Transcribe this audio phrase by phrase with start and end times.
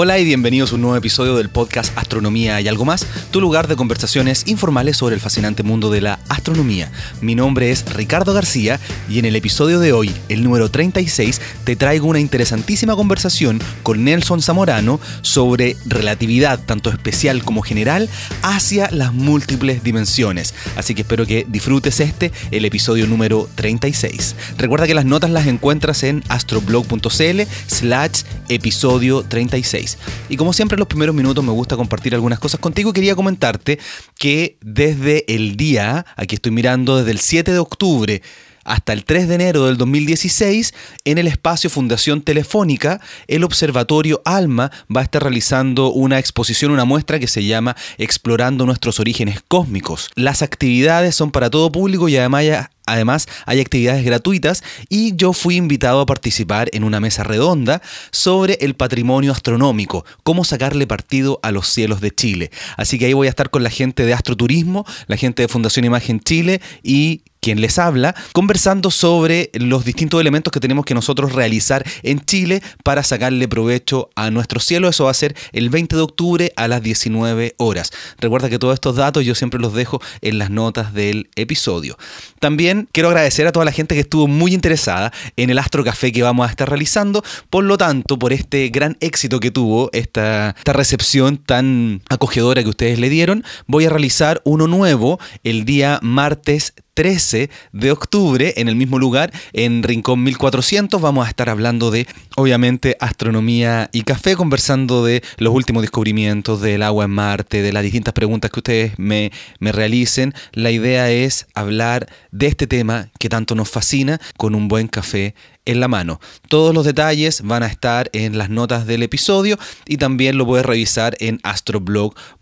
[0.00, 3.66] Hola y bienvenidos a un nuevo episodio del podcast Astronomía y algo más, tu lugar
[3.66, 6.92] de conversaciones informales sobre el fascinante mundo de la astronomía.
[7.20, 11.74] Mi nombre es Ricardo García y en el episodio de hoy, el número 36, te
[11.74, 18.08] traigo una interesantísima conversación con Nelson Zamorano sobre relatividad tanto especial como general
[18.42, 20.54] hacia las múltiples dimensiones.
[20.76, 24.36] Así que espero que disfrutes este, el episodio número 36.
[24.58, 29.87] Recuerda que las notas las encuentras en astroblog.cl slash episodio 36.
[30.28, 33.78] Y como siempre en los primeros minutos me gusta compartir algunas cosas contigo, quería comentarte
[34.18, 38.22] que desde el día, aquí estoy mirando, desde el 7 de octubre,
[38.68, 40.74] hasta el 3 de enero del 2016,
[41.04, 46.84] en el espacio Fundación Telefónica, el Observatorio ALMA va a estar realizando una exposición, una
[46.84, 50.10] muestra que se llama Explorando nuestros orígenes cósmicos.
[50.14, 52.44] Las actividades son para todo público y además
[52.92, 58.58] Además, hay actividades gratuitas y yo fui invitado a participar en una mesa redonda sobre
[58.60, 62.50] el patrimonio astronómico, cómo sacarle partido a los cielos de Chile.
[62.76, 65.84] Así que ahí voy a estar con la gente de Astroturismo, la gente de Fundación
[65.84, 71.32] Imagen Chile y quien les habla, conversando sobre los distintos elementos que tenemos que nosotros
[71.32, 74.88] realizar en Chile para sacarle provecho a nuestro cielo.
[74.88, 77.90] Eso va a ser el 20 de octubre a las 19 horas.
[78.18, 81.96] Recuerda que todos estos datos yo siempre los dejo en las notas del episodio.
[82.40, 86.12] También quiero agradecer a toda la gente que estuvo muy interesada en el Astro Café
[86.12, 87.22] que vamos a estar realizando.
[87.50, 92.68] Por lo tanto, por este gran éxito que tuvo esta, esta recepción tan acogedora que
[92.68, 98.66] ustedes le dieron, voy a realizar uno nuevo el día martes 13 de octubre en
[98.66, 101.00] el mismo lugar, en Rincón 1400.
[101.00, 106.82] Vamos a estar hablando de, obviamente, astronomía y café, conversando de los últimos descubrimientos del
[106.82, 110.34] agua en Marte, de las distintas preguntas que ustedes me, me realicen.
[110.50, 115.36] La idea es hablar de este tema que tanto nos fascina con un buen café
[115.66, 116.18] en la mano.
[116.48, 120.66] Todos los detalles van a estar en las notas del episodio y también lo puedes
[120.66, 122.37] revisar en astroblog.com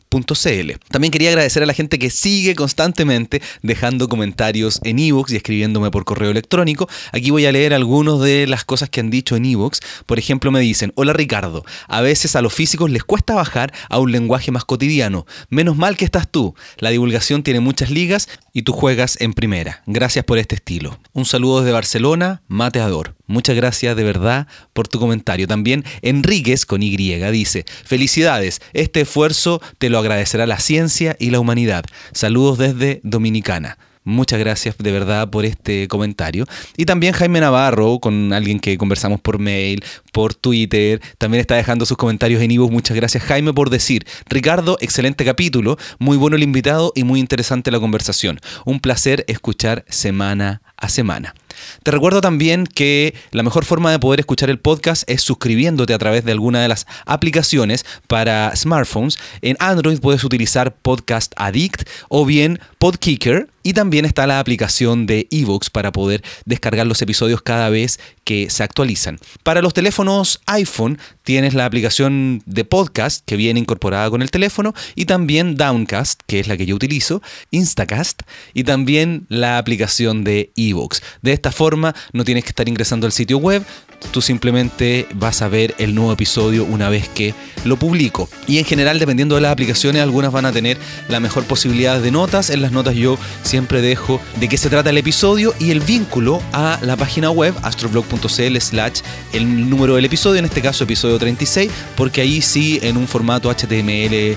[0.91, 5.90] también quería agradecer a la gente que sigue constantemente dejando comentarios en ebooks y escribiéndome
[5.90, 6.89] por correo electrónico.
[7.13, 9.80] Aquí voy a leer algunas de las cosas que han dicho en ebooks.
[10.07, 13.98] Por ejemplo, me dicen, hola Ricardo, a veces a los físicos les cuesta bajar a
[13.98, 15.27] un lenguaje más cotidiano.
[15.51, 16.55] Menos mal que estás tú.
[16.79, 19.83] La divulgación tiene muchas ligas y tú juegas en primera.
[19.86, 20.98] Gracias por este estilo.
[21.13, 23.14] Un saludo desde Barcelona, Mateador.
[23.27, 25.47] Muchas gracias de verdad por tu comentario.
[25.47, 31.41] También Enríquez con Y dice, felicidades, este esfuerzo te lo agradecerá la ciencia y la
[31.41, 31.85] humanidad.
[32.13, 33.79] Saludos desde Dominicana.
[34.07, 36.47] Muchas gracias de verdad por este comentario.
[36.77, 41.85] Y también Jaime Navarro, con alguien que conversamos por mail, por Twitter, también está dejando
[41.85, 42.70] sus comentarios en Ivo.
[42.70, 47.73] Muchas gracias Jaime por decir, Ricardo, excelente capítulo, muy bueno el invitado y muy interesante
[47.73, 48.39] la conversación.
[48.64, 51.35] Un placer escuchar semana a semana.
[51.83, 55.98] Te recuerdo también que la mejor forma de poder escuchar el podcast es suscribiéndote a
[55.98, 59.18] través de alguna de las aplicaciones para smartphones.
[59.42, 65.27] En Android puedes utilizar Podcast Addict o bien Podkicker y también está la aplicación de
[65.28, 69.18] eBooks para poder descargar los episodios cada vez que se actualizan.
[69.42, 74.72] Para los teléfonos iPhone tienes la aplicación de podcast que viene incorporada con el teléfono
[74.95, 78.22] y también Downcast, que es la que yo utilizo, Instacast
[78.55, 81.02] y también la aplicación de eBooks.
[81.22, 83.64] De esta forma no tienes que estar ingresando al sitio web,
[84.12, 87.34] tú simplemente vas a ver el nuevo episodio una vez que
[87.64, 88.29] lo publico.
[88.46, 92.11] Y en general, dependiendo de las aplicaciones, algunas van a tener la mejor posibilidad de
[92.11, 92.51] notas.
[92.51, 96.42] En las notas yo siempre dejo de qué se trata el episodio y el vínculo
[96.52, 99.01] a la página web astroblog.cl slash
[99.33, 103.51] el número del episodio, en este caso episodio 36, porque ahí sí en un formato
[103.51, 104.36] HTML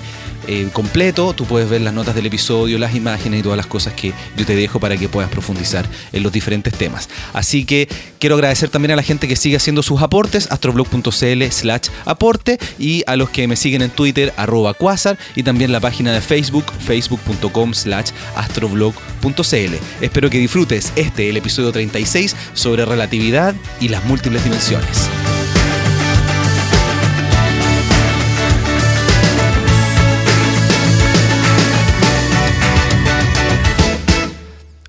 [0.52, 3.94] eh, completo, tú puedes ver las notas del episodio, las imágenes y todas las cosas
[3.94, 7.08] que yo te dejo para que puedas profundizar en los diferentes temas.
[7.34, 7.88] Así que
[8.18, 13.04] quiero agradecer también a la gente que sigue haciendo sus aportes, astroblog.cl slash aporte y
[13.06, 16.66] a los que me siguen en Twitter, arroba quasar y también la página de Facebook,
[16.80, 19.76] facebook.com slash astroblog.cl.
[20.02, 25.08] Espero que disfrutes este, el episodio 36 sobre relatividad y las múltiples dimensiones.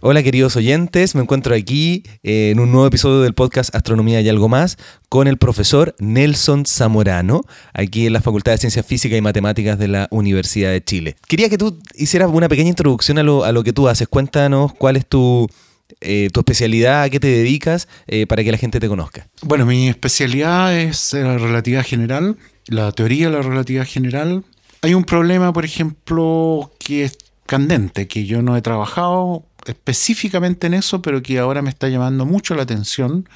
[0.03, 4.31] Hola queridos oyentes, me encuentro aquí eh, en un nuevo episodio del podcast Astronomía y
[4.31, 4.79] algo más
[5.11, 7.43] con el profesor Nelson Zamorano,
[7.75, 11.17] aquí en la Facultad de Ciencias Físicas y Matemáticas de la Universidad de Chile.
[11.29, 14.09] Quería que tú hicieras una pequeña introducción a lo, que tú haces.
[14.09, 15.47] Cuéntanos cuál es tu,
[16.01, 19.29] eh, tu especialidad, a qué te dedicas, eh, para que la gente te conozca.
[19.43, 22.39] Bueno, mi especialidad es la relatividad general,
[22.69, 24.45] la teoría de la relatividad general.
[24.81, 27.19] Hay un problema, por ejemplo, que es
[27.51, 32.27] candente, que yo no he trabajado específicamente en eso, pero que ahora me está llamando
[32.27, 33.29] mucho la atención,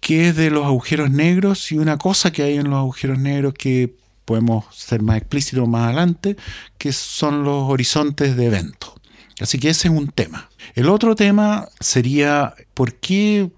[0.00, 3.54] que es de los agujeros negros y una cosa que hay en los agujeros negros
[3.54, 3.94] que
[4.24, 6.36] podemos ser más explícitos más adelante,
[6.78, 8.92] que son los horizontes de eventos.
[9.40, 10.50] Así que ese es un tema.
[10.74, 13.50] El otro tema sería por qué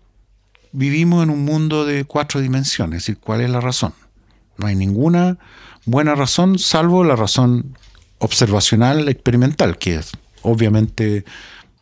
[0.72, 3.92] vivimos en un mundo de cuatro dimensiones, es decir, cuál es la razón.
[4.56, 5.38] No hay ninguna
[5.84, 7.76] buena razón salvo la razón
[8.18, 10.12] observacional experimental, que es
[10.42, 11.24] obviamente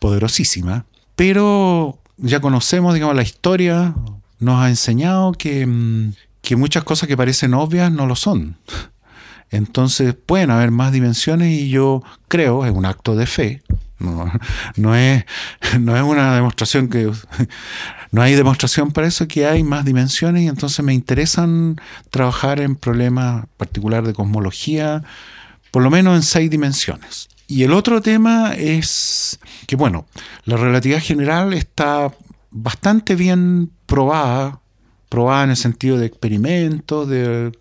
[0.01, 3.95] poderosísima, pero ya conocemos, digamos, la historia
[4.41, 8.57] nos ha enseñado que, mm, que muchas cosas que parecen obvias no lo son.
[9.53, 13.63] Entonces pueden haber más dimensiones y yo creo, es un acto de fe,
[14.01, 15.25] no, es,
[15.79, 17.11] no es una demostración que...
[18.13, 21.81] No hay demostración para eso, que hay más dimensiones y entonces me interesan
[22.11, 25.05] trabajar en problemas particular de cosmología,
[25.71, 27.29] por lo menos en seis dimensiones.
[27.47, 29.20] Y el otro tema es
[29.71, 30.05] que, bueno,
[30.47, 32.13] la relatividad general está
[32.51, 34.59] bastante bien probada,
[35.09, 37.53] probada en el sentido de experimentos, de,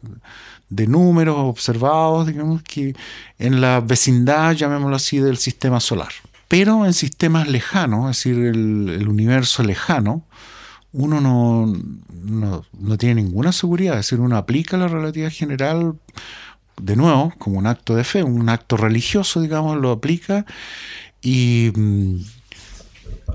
[0.71, 2.95] de números observados, digamos, que
[3.37, 6.09] en la vecindad, llamémoslo así, del sistema solar.
[6.47, 10.23] Pero en sistemas lejanos, es decir, el, universo lejano,
[10.91, 11.71] uno no,
[12.73, 13.99] no, tiene ninguna seguridad.
[13.99, 15.93] Es decir, uno aplica la relatividad general,
[16.81, 20.47] de nuevo, como un acto de fe, un acto religioso, digamos, lo aplica.
[21.21, 22.15] Y mm,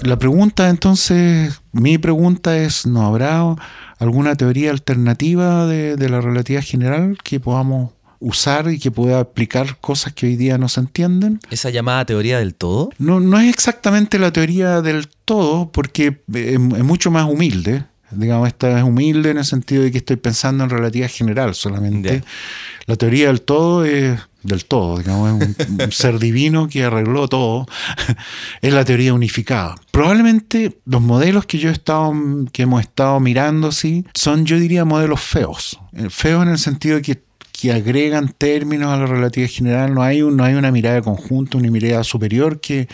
[0.03, 3.57] la pregunta entonces, mi pregunta es, ¿no habrá
[3.99, 7.91] alguna teoría alternativa de, de la relatividad general que podamos
[8.25, 11.41] usar y que pueda aplicar cosas que hoy día no se entienden.
[11.51, 12.91] ¿Esa llamada teoría del todo?
[12.99, 17.85] No, no es exactamente la teoría del todo, porque es, mucho más humilde.
[18.11, 22.23] Digamos, esta es humilde en el sentido de que estoy pensando en relatividad general solamente.
[22.87, 27.67] La teoría del todo es del todo, digamos, un, ser divino que arregló todo,
[28.63, 29.75] es la teoría unificada.
[29.91, 32.13] Probablemente los modelos que yo he estado,
[32.53, 35.81] que hemos estado mirando, sí, son, yo diría, modelos feos.
[35.93, 40.03] Eh, feos en el sentido de que que agregan términos a la relatividad general, no
[40.03, 42.89] hay, no hay una mirada conjunta, una mirada superior que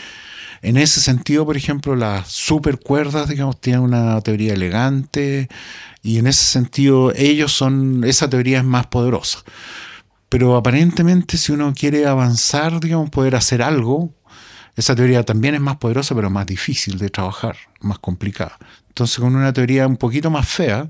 [0.62, 5.48] en ese sentido, por ejemplo, las supercuerdas, digamos, tienen una teoría elegante
[6.02, 9.42] y en ese sentido ellos son, esa teoría es más poderosa.
[10.30, 14.14] Pero aparentemente si uno quiere avanzar, digamos, poder hacer algo,
[14.76, 18.56] esa teoría también es más poderosa, pero más difícil de trabajar, más complicada.
[18.88, 20.88] Entonces, con una teoría un poquito más fea,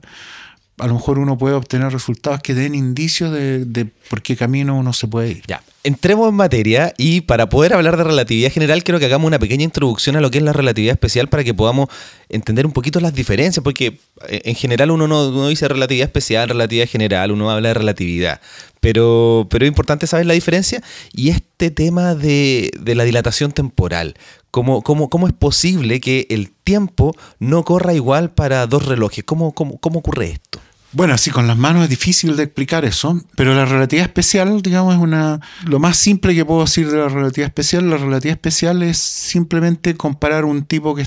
[0.78, 4.92] a lo mejor uno puede obtener resultados que den indicios de, por qué camino uno
[4.92, 5.42] se puede ir.
[5.46, 9.38] Ya, entremos en materia y para poder hablar de relatividad general quiero que hagamos una
[9.38, 11.88] pequeña introducción a lo que es la relatividad especial para que podamos
[12.28, 13.98] entender un poquito las diferencias, porque
[14.28, 18.40] eh, en general uno no dice relatividad especial, relatividad general, uno habla de relatividad,
[18.80, 20.82] pero, pero es importante saber la diferencia
[21.12, 24.14] y este tema de, la dilatación temporal.
[24.50, 29.22] ¿Cómo, cómo, cómo es posible que el tiempo no corra igual para dos relojes?
[29.24, 30.60] ¿Cómo, cómo, cómo ocurre esto?
[30.92, 34.94] Bueno, así con las manos es difícil de explicar eso, pero la relatividad especial, digamos,
[34.96, 35.40] es una.
[35.64, 39.94] Lo más simple que puedo decir de la relatividad especial, la relatividad especial es simplemente
[39.94, 41.06] comparar un tipo que,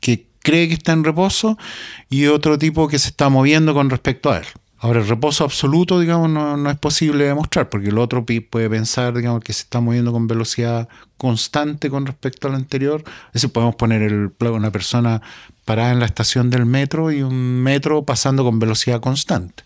[0.00, 1.58] que cree que está en reposo
[2.08, 4.44] y otro tipo que se está moviendo con respecto a él.
[4.84, 9.42] Ahora, el reposo absoluto, digamos, no, es posible demostrar, porque el otro puede pensar, digamos,
[9.42, 13.02] que se está moviendo con velocidad constante con respecto al anterior.
[13.28, 15.22] Es decir, podemos poner el, una persona
[15.64, 19.64] parada en la estación del metro y un metro pasando con velocidad constante.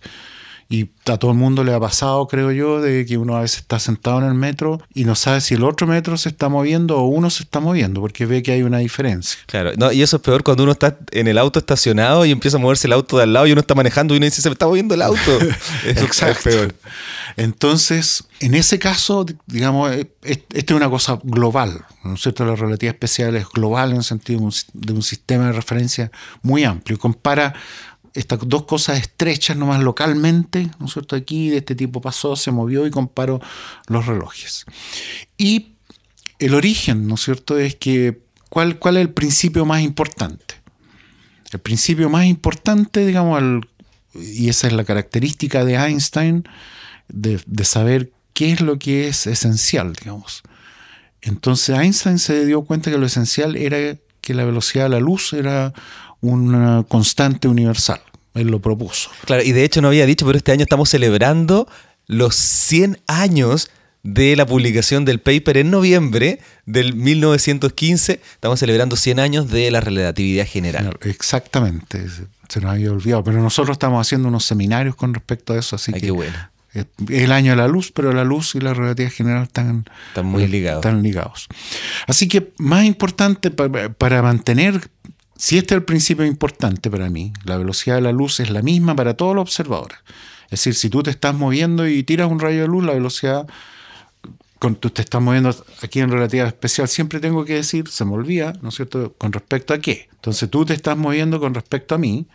[0.70, 3.60] Y a todo el mundo le ha pasado, creo yo, de que uno a veces
[3.60, 6.98] está sentado en el metro y no sabe si el otro metro se está moviendo
[6.98, 9.38] o uno se está moviendo, porque ve que hay una diferencia.
[9.46, 12.58] Claro, no, y eso es peor cuando uno está en el auto estacionado y empieza
[12.58, 14.50] a moverse el auto de al lado y uno está manejando y uno dice, se
[14.50, 15.38] me está moviendo el auto.
[15.86, 16.50] Exacto.
[17.36, 22.44] Entonces, en ese caso, digamos, eh, esto es una cosa global, ¿no es cierto?
[22.44, 24.40] La relatividad especial es global en el sentido
[24.72, 26.10] de un, sistema de referencia
[26.42, 26.98] muy amplio.
[26.98, 27.54] Compara
[28.14, 31.16] estas dos cosas estrechas nomás localmente, ¿no es cierto?
[31.16, 33.40] Aquí de este tipo pasó, se movió y comparo
[33.86, 34.64] los relojes.
[35.36, 35.72] Y
[36.38, 37.58] el origen, ¿no es cierto?
[37.58, 40.56] Es que, ¿cuál, cuál es el principio más importante?
[41.52, 43.64] El principio más importante, digamos,
[44.14, 46.44] y esa es la característica de Einstein,
[47.08, 50.42] de, de saber qué es lo que es esencial, digamos.
[51.22, 55.32] Entonces Einstein se dio cuenta que lo esencial era que la velocidad de la luz
[55.32, 55.72] era
[56.20, 58.00] una constante universal.
[58.34, 59.10] Él lo propuso.
[59.24, 61.68] Claro, y de hecho no había dicho, pero este año estamos celebrando
[62.06, 63.70] los 100 años
[64.02, 68.20] de la publicación del paper en noviembre del 1915.
[68.34, 70.96] Estamos celebrando 100 años de la relatividad general.
[71.02, 72.06] Exactamente,
[72.48, 75.92] se nos había olvidado, pero nosotros estamos haciendo unos seminarios con respecto a eso, así
[75.94, 76.36] Ay, que qué bueno.
[76.72, 80.26] es el año de la luz, pero la luz y la relatividad general están, están
[80.26, 80.84] muy ligados.
[80.84, 81.46] Están ligados.
[82.06, 84.88] Así que más importante para, para mantener
[85.38, 88.60] si este es el principio importante para mí, la velocidad de la luz es la
[88.60, 89.98] misma para todos los observadores.
[90.46, 93.46] Es decir, si tú te estás moviendo y tiras un rayo de luz, la velocidad
[94.58, 98.14] con, tú te estás moviendo aquí en relatividad especial, siempre tengo que decir, se me
[98.14, 100.08] olvida, ¿no es cierto?, con respecto a qué.
[100.14, 102.26] Entonces tú te estás moviendo con respecto a mí,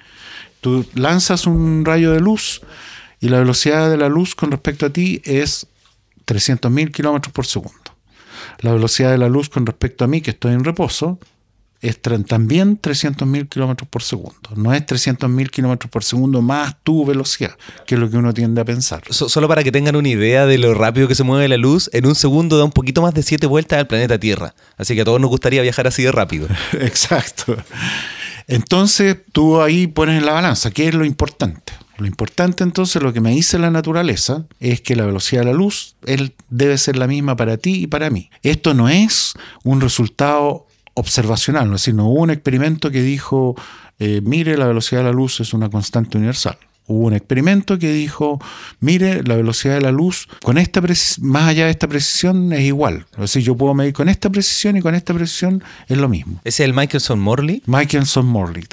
[0.61, 2.61] tú lanzas un rayo de luz
[3.19, 5.67] y la velocidad de la luz con respecto a ti es
[6.25, 7.77] 300.000 kilómetros por segundo.
[8.59, 11.19] La velocidad de la luz con respecto a mí, que estoy en reposo,
[11.83, 14.49] es también 300.000 kilómetros por segundo.
[14.55, 18.61] No es 300.000 kilómetros por segundo más tu velocidad, que es lo que uno tiende
[18.61, 19.03] a pensar.
[19.09, 22.05] solo para que tengan una idea de lo rápido que se mueve la luz, en
[22.05, 24.55] un segundo da un poquito más de 7 vueltas al planeta Tierra.
[24.77, 26.47] Así que a todos nos gustaría viajar así de rápido.
[26.71, 27.57] Exacto.
[28.47, 31.73] Entonces tú ahí pones en la balanza, ¿qué es lo importante?
[31.97, 35.53] Lo importante entonces, lo que me dice la naturaleza, es que la velocidad de la
[35.53, 38.29] luz él, debe ser la misma para ti y para mí.
[38.41, 41.75] Esto no es un resultado observacional, ¿no?
[41.75, 43.55] es decir, no hubo un experimento que dijo,
[43.99, 47.91] eh, mire, la velocidad de la luz es una constante universal hubo un experimento que
[47.91, 48.39] dijo,
[48.79, 50.81] mire, la velocidad de la luz, con esta
[51.21, 53.05] más allá de esta precisión es igual.
[53.17, 56.41] O sea, yo puedo medir con esta precisión y con esta precisión es lo mismo.
[56.43, 57.63] ¿Ese es el Michelson-Morley?
[57.65, 58.67] Michelson-Morley,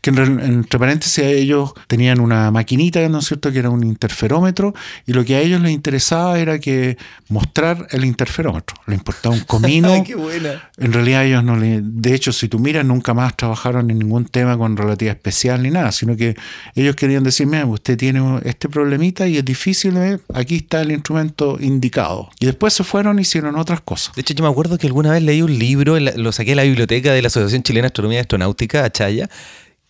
[0.00, 4.74] Que entre paréntesis ellos tenían una maquinita, ¿no es cierto?, que era un interferómetro
[5.06, 6.96] y lo que a ellos les interesaba era que
[7.28, 8.76] mostrar el interferómetro.
[8.86, 10.02] Le importaba un comino.
[10.06, 10.70] ¡Qué buena!
[10.76, 11.80] En realidad ellos no le...
[11.82, 15.70] De hecho, si tú miras, nunca más trabajaron en ningún tema con relatividad especial ni
[15.70, 16.36] nada, sino que
[16.74, 19.96] ellos querían decir, usted tiene este problemita y es difícil,
[20.32, 22.30] aquí está el instrumento indicado.
[22.40, 24.14] Y después se fueron y hicieron otras cosas.
[24.14, 26.62] De hecho, yo me acuerdo que alguna vez leí un libro, lo saqué de la
[26.62, 29.28] biblioteca de la Asociación Chilena de Astronomía y Astronáutica, Achaya,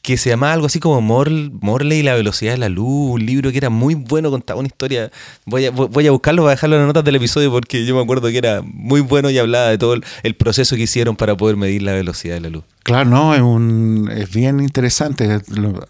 [0.02, 3.50] que se llamaba algo así como Morley y la velocidad de la luz, un libro
[3.50, 5.10] que era muy bueno, contaba una historia.
[5.44, 8.02] Voy a, voy a buscarlo para dejarlo en las notas del episodio porque yo me
[8.02, 11.56] acuerdo que era muy bueno y hablaba de todo el, proceso que hicieron para poder
[11.56, 12.64] medir la velocidad de la luz.
[12.84, 15.40] Claro, no, es, un, es bien interesante.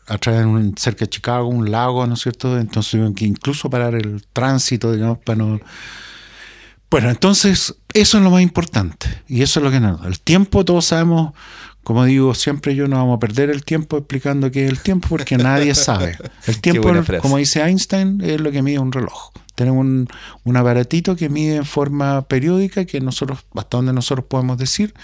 [0.07, 2.59] Atraen un, cerca de Chicago un lago, ¿no es cierto?
[2.59, 5.61] Entonces que incluso parar el tránsito, digamos, para no...
[6.91, 10.01] Bueno, entonces eso es lo más importante y eso es lo que no.
[10.07, 11.35] El tiempo, todos sabemos
[11.85, 15.09] como digo, siempre yo no vamos a perder el tiempo explicando qué es el tiempo
[15.09, 16.19] porque nadie sabe.
[16.47, 16.91] El tiempo,
[17.23, 19.31] como dice Einstein, es lo que mide un reloj.
[19.55, 20.09] Tenemos un,
[20.45, 24.95] un, aparatito que mide en forma periódica que nosotros, hasta donde nosotros podemos decir,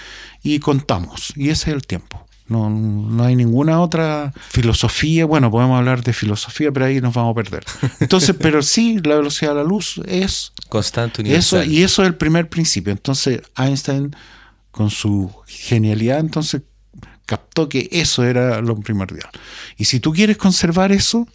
[0.43, 1.33] y contamos.
[1.35, 2.25] Y ese es el tiempo.
[2.47, 5.25] No, no, hay ninguna otra filosofía.
[5.25, 7.64] Bueno, podemos hablar de filosofía, pero ahí nos vamos a perder.
[8.00, 11.62] Entonces, pero sí, la velocidad de la luz es constante universal.
[11.62, 12.93] Eso, y eso es el primer principio.
[12.93, 14.14] Entonces, Einstein,
[14.75, 16.62] con su genialidad, entonces
[17.26, 19.31] captó que eso era lo primordial.
[19.76, 21.28] Y si tú quieres conservar eso,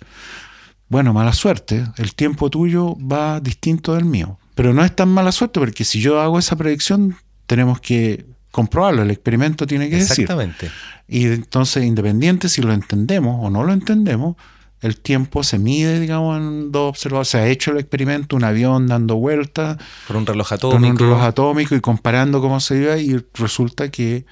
[0.89, 4.38] bueno, mala suerte, el tiempo tuyo va distinto del mío.
[4.55, 7.15] Pero no es tan mala suerte porque si yo hago esa predicción,
[7.48, 10.24] tenemos que comprobarlo, el experimento tiene que decir.
[10.24, 10.69] Exactamente.
[11.08, 14.36] Y entonces, independiente si lo entendemos o no lo entendemos,
[14.81, 17.29] el tiempo se mide, digamos, en dos observadores.
[17.29, 19.77] Se ha hecho el experimento, un avión dando vueltas.
[20.07, 20.79] Con un reloj atómico.
[20.81, 24.25] Con un reloj atómico y comparando cómo se iba y resulta que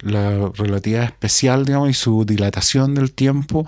[0.00, 3.66] la relatividad especial, digamos, y su dilatación del tiempo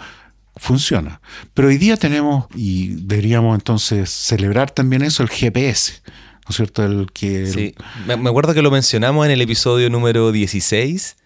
[0.57, 1.21] funciona.
[1.55, 6.03] Pero hoy día tenemos, y deberíamos entonces celebrar también eso, el GPS.
[6.05, 6.85] ¿No es cierto?
[6.85, 7.75] El que, sí,
[8.07, 11.17] me acuerdo que lo mencionamos en el episodio número 16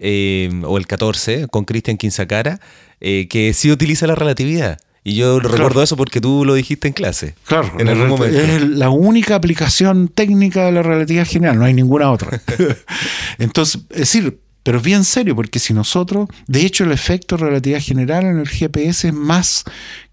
[0.00, 2.60] eh, o el 14 con Cristian Quinzacara,
[3.00, 4.80] eh, que sí utiliza la relatividad.
[5.04, 7.34] Y yo recuerdo eso porque tú lo dijiste en clase.
[7.44, 8.38] Claro, en algún momento.
[8.38, 12.40] es la única aplicación técnica de la relatividad general, no hay ninguna otra.
[13.38, 17.80] Entonces, es decir, pero es bien serio, porque si nosotros, de hecho, el efecto relatividad
[17.80, 19.64] general en el GPS es más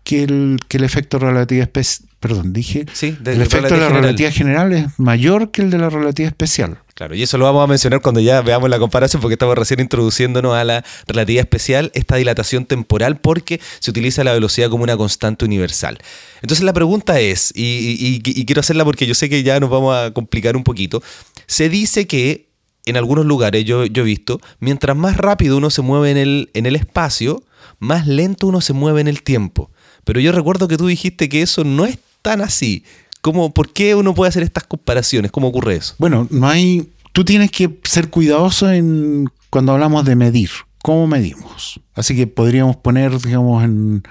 [0.03, 2.06] que el, que el efecto relatividad especial.
[2.19, 2.85] Perdón, dije.
[2.93, 6.79] Sí, el efecto de la relatividad general es mayor que el de la relatividad especial.
[6.95, 9.79] Claro, y eso lo vamos a mencionar cuando ya veamos la comparación, porque estamos recién
[9.79, 14.97] introduciéndonos a la relatividad especial, esta dilatación temporal, porque se utiliza la velocidad como una
[14.97, 15.99] constante universal.
[16.41, 20.11] Entonces la pregunta es, y, quiero hacerla porque yo sé que ya nos vamos a
[20.11, 21.03] complicar un poquito,
[21.45, 22.47] se dice que
[22.85, 26.49] en algunos lugares yo, yo he visto, mientras más rápido uno se mueve en el,
[26.55, 27.43] en el espacio,
[27.77, 29.69] más lento uno se mueve en el tiempo.
[30.03, 32.83] Pero yo recuerdo que tú dijiste que eso no es tan así.
[33.21, 35.31] ¿Cómo, ¿Por qué uno puede hacer estas comparaciones?
[35.31, 35.95] ¿Cómo ocurre eso?
[35.97, 36.91] Bueno, no hay.
[37.13, 40.49] Tú tienes que ser cuidadoso en cuando hablamos de medir.
[40.83, 41.79] ¿Cómo medimos?
[41.95, 44.03] Así que podríamos poner, digamos, en,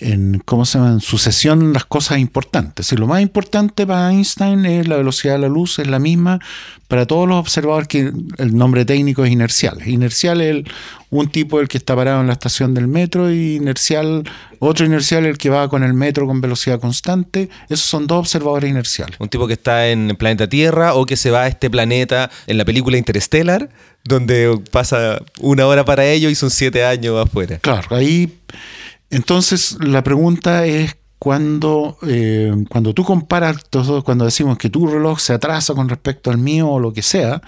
[0.00, 0.92] en, ¿cómo se llama?
[0.92, 2.86] en sucesión las cosas importantes.
[2.86, 6.40] Si lo más importante para Einstein es la velocidad de la luz, es la misma
[6.88, 9.78] para todos los observadores que el nombre técnico es inercial.
[9.86, 10.64] Inercial es
[11.10, 14.24] un tipo el que está parado en la estación del metro y inercial,
[14.58, 17.48] otro inercial el que va con el metro con velocidad constante.
[17.68, 19.16] Esos son dos observadores inerciales.
[19.20, 22.28] Un tipo que está en el planeta Tierra o que se va a este planeta
[22.48, 23.70] en la película Interstellar,
[24.04, 27.58] donde pasa una hora para ello y son siete años afuera.
[27.58, 28.36] Claro, ahí
[29.10, 33.58] entonces la pregunta es cuando, eh, cuando tú comparas,
[34.04, 37.42] cuando decimos que tu reloj se atrasa con respecto al mío o lo que sea,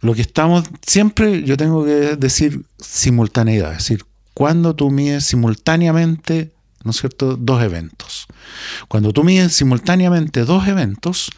[0.00, 6.52] lo que estamos, siempre yo tengo que decir simultaneidad, es decir, cuando tú mides simultáneamente,
[6.84, 8.26] ¿no es cierto?, dos eventos.
[8.86, 11.30] Cuando tú mides simultáneamente dos eventos,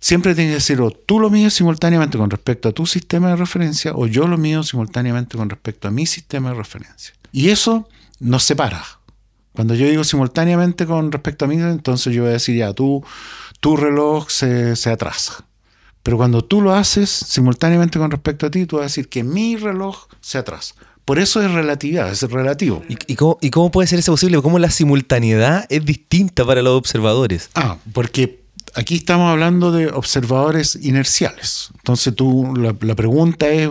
[0.00, 3.36] siempre tienes que decir, o tú lo mides simultáneamente con respecto a tu sistema de
[3.36, 7.14] referencia, o yo lo mido simultáneamente con respecto a mi sistema de referencia.
[7.30, 7.88] Y eso
[8.20, 8.84] nos separa.
[9.52, 13.04] Cuando yo digo simultáneamente con respecto a mí, entonces yo voy a decir, ya, tú,
[13.60, 15.44] tu reloj se, atrasa.
[16.02, 19.24] Pero cuando tú lo haces simultáneamente con respecto a ti, tú vas a decir que
[19.24, 20.74] mi reloj se atrasa.
[21.04, 22.84] Por eso es relatividad, es relativo.
[22.88, 24.40] ¿Y, cómo, ¿Y, cómo, puede ser eso posible?
[24.42, 27.50] ¿Cómo la simultaneidad es distinta para los observadores?
[27.54, 28.42] Ah, porque
[28.74, 31.70] aquí estamos hablando de observadores inerciales.
[31.78, 33.70] Entonces tú, la, pregunta es,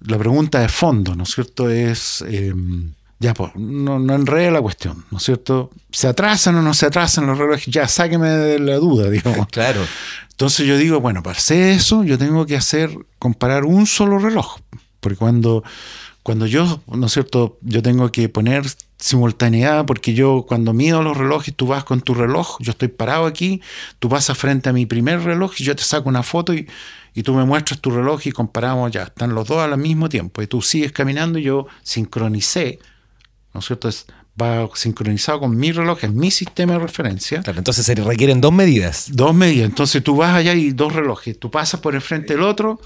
[0.00, 1.70] la pregunta de fondo, ¿no es cierto?
[1.70, 2.24] Es...
[2.26, 5.70] Em, ya, pues, no, no enrede la cuestión, ¿no es cierto?
[5.92, 7.66] ¿Se atrasan o no se atrasan los relojes?
[7.66, 9.46] Ya, sáqueme de la duda, digamos.
[9.46, 9.80] Claro.
[10.32, 14.58] Entonces yo digo, bueno, para hacer eso, yo tengo que hacer, comparar un solo reloj.
[14.98, 15.62] Porque cuando,
[16.24, 17.58] cuando yo, ¿no es cierto?
[17.62, 18.64] Yo tengo que poner
[18.98, 23.26] simultaneidad, porque yo cuando mido los relojes, tú vas con tu reloj, yo estoy parado
[23.26, 23.60] aquí,
[24.00, 26.68] tú pasas frente a mi primer reloj y yo te saco una foto y,
[27.14, 30.42] y tú me muestras tu reloj y comparamos, ya, están los dos al mismo tiempo.
[30.42, 32.80] Y tú sigues caminando y yo sincronicé
[33.52, 33.88] ¿no es cierto?
[33.88, 34.06] Es,
[34.40, 37.42] va sincronizado con mi reloj, es mi sistema de referencia.
[37.42, 39.08] Claro, entonces se requieren dos medidas.
[39.12, 39.68] Dos medidas.
[39.68, 41.38] Entonces tú vas allá y dos relojes.
[41.38, 42.80] Tú pasas por el frente del otro,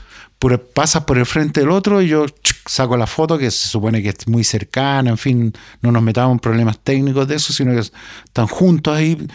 [0.73, 2.27] pasas por el frente del otro y yo
[2.67, 6.33] saco la foto que se supone que es muy cercana, en fin, no nos metamos
[6.33, 9.27] en problemas técnicos de eso, sino que están juntos ahí.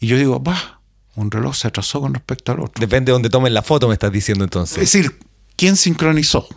[0.00, 0.80] Y yo digo, va,
[1.16, 2.80] un reloj se atrasó con respecto al otro.
[2.80, 4.78] Depende de dónde tomen la foto, me estás diciendo entonces.
[4.78, 5.18] Es decir,
[5.56, 6.48] ¿quién sincronizó?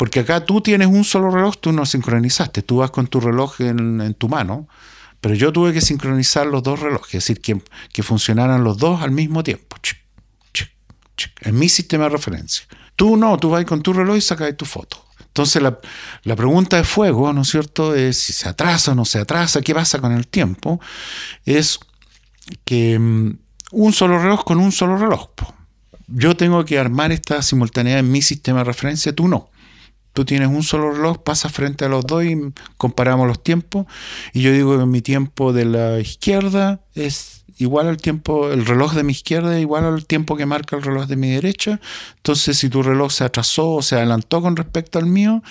[0.00, 3.60] Porque acá tú tienes un solo reloj, tú no sincronizaste, tú vas con tu reloj
[3.60, 4.66] en, tu mano,
[5.20, 7.60] pero yo tuve que sincronizar los dos relojes, es decir,
[7.92, 9.76] que, funcionaran los dos al mismo tiempo,
[11.42, 12.64] en mi sistema de referencia.
[12.96, 15.04] Tú no, tú vas con tu reloj y sacas tu foto.
[15.20, 15.78] Entonces la,
[16.22, 19.60] la, pregunta de fuego, ¿no es cierto?, es si se atrasa o no se atrasa,
[19.60, 20.80] qué pasa con el tiempo,
[21.44, 21.78] es
[22.64, 23.38] que mm,
[23.72, 25.28] un solo reloj con un solo reloj.
[26.06, 29.49] Yo tengo que armar esta simultaneidad en mi sistema de referencia, tú no.
[30.12, 32.36] Tú tienes un solo reloj, pasas frente a los dos y
[32.76, 33.86] comparamos los tiempos.
[34.32, 38.94] Y yo digo que mi tiempo de la izquierda es igual al tiempo, el reloj
[38.94, 41.80] de mi izquierda es igual al tiempo que marca el reloj de mi derecha.
[42.16, 45.42] Entonces, si tu reloj se atrasó o se adelantó con respecto al mío,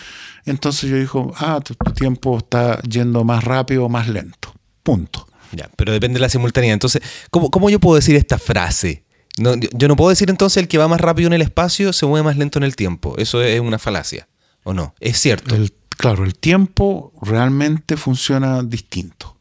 [0.46, 4.54] entonces yo digo, ah, tu, tiempo está yendo más rápido o más lento.
[4.84, 5.28] Punto.
[5.52, 6.74] Ya, pero depende de la simultaneidad.
[6.74, 9.04] Entonces, ¿cómo, yo puedo decir esta frase?
[9.38, 12.06] No, yo no puedo decir entonces el que va más rápido en el espacio se
[12.06, 13.16] mueve más lento en el tiempo.
[13.18, 14.28] Eso es una falacia.
[14.70, 14.94] ¿O no?
[15.00, 15.56] Es cierto.
[15.98, 19.36] claro, el tiempo realmente funciona distinto.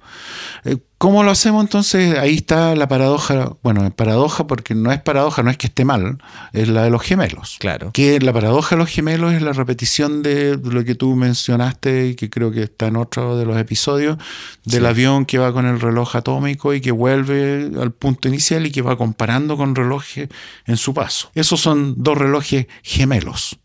[0.64, 2.18] Eh, ¿Cómo lo hacemos entonces?
[2.18, 6.16] Ahí está la paradoja, bueno, paradoja porque no es paradoja, no es que esté mal,
[6.54, 7.58] es la de los gemelos.
[7.60, 7.90] Claro.
[7.92, 12.14] Que la paradoja de los gemelos es la repetición de lo que tú mencionaste y
[12.14, 14.16] que creo que está en otro de los episodios,
[14.64, 18.70] del avión que va con el reloj atómico y que vuelve al punto inicial y
[18.70, 20.30] que va comparando con relojes
[20.64, 21.30] en su paso.
[21.34, 23.58] Esos son dos relojes gemelos.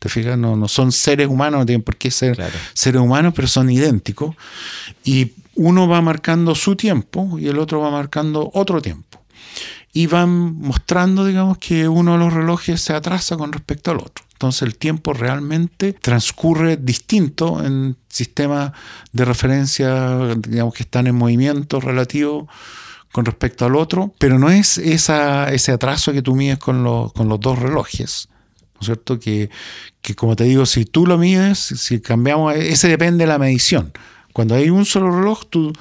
[0.00, 0.36] ¿Te fijas?
[0.36, 4.34] No, no son seres humanos, no tienen por qué ser seres humanos, pero son idénticos.
[5.04, 9.22] Y uno va marcando su tiempo y el otro va marcando otro tiempo.
[9.92, 14.24] Y van mostrando, digamos, que uno de los relojes se atrasa con respecto al otro.
[14.32, 18.72] Entonces el tiempo realmente transcurre distinto en sistemas
[19.12, 22.48] de referencia, digamos, que están en movimiento relativo
[23.12, 27.28] con respecto al otro, pero no es esa, ese atraso que tú mides con, con
[27.28, 28.28] los dos relojes,
[28.74, 29.20] ¿no es cierto?
[29.20, 29.50] Que,
[30.02, 33.92] que como te digo, si tú lo mides, si cambiamos, ese depende de la medición.
[34.32, 35.72] Cuando hay un solo reloj, tú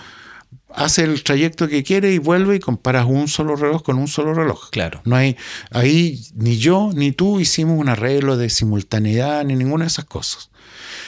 [0.73, 4.33] haces el trayecto que quieres y vuelve y comparas un solo reloj con un solo
[4.33, 4.69] reloj.
[4.71, 5.01] Claro.
[5.05, 5.35] No hay,
[5.71, 10.49] ahí ni yo ni tú hicimos un arreglo de simultaneidad ni ninguna de esas cosas.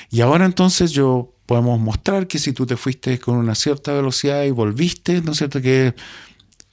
[0.10, 4.44] Y ahora entonces yo podemos mostrar que si tú te fuiste con una cierta velocidad
[4.44, 5.62] y volviste, ¿no es cierto?
[5.62, 5.94] Que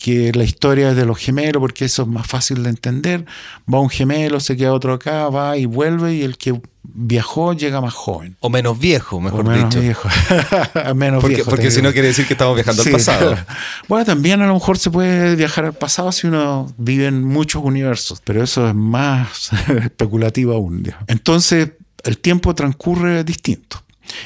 [0.00, 3.26] que la historia es de los gemelos, porque eso es más fácil de entender.
[3.72, 7.80] Va un gemelo, se queda otro acá, va y vuelve, y el que viajó llega
[7.80, 8.36] más joven.
[8.38, 9.80] O menos viejo, mejor o menos dicho.
[9.82, 10.08] viejo.
[10.94, 13.30] menos Porque, viejo, porque si no quiere decir que estamos viajando Sí, al pasado.
[13.32, 13.46] claro.
[13.88, 17.62] Bueno, también a lo mejor se puede viajar al pasado si uno vive en muchos
[17.64, 19.50] universos, pero eso es más
[19.84, 20.84] especulativo aún.
[20.84, 21.04] digamos.
[21.08, 21.70] Entonces,
[22.04, 23.82] el tiempo transcurre distinto.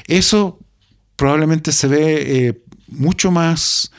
[0.07, 0.59] Eso
[1.17, 3.91] probablemente se ve eh, mucho más,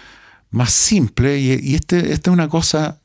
[0.53, 2.99] más simple y, y este, esta es una cosa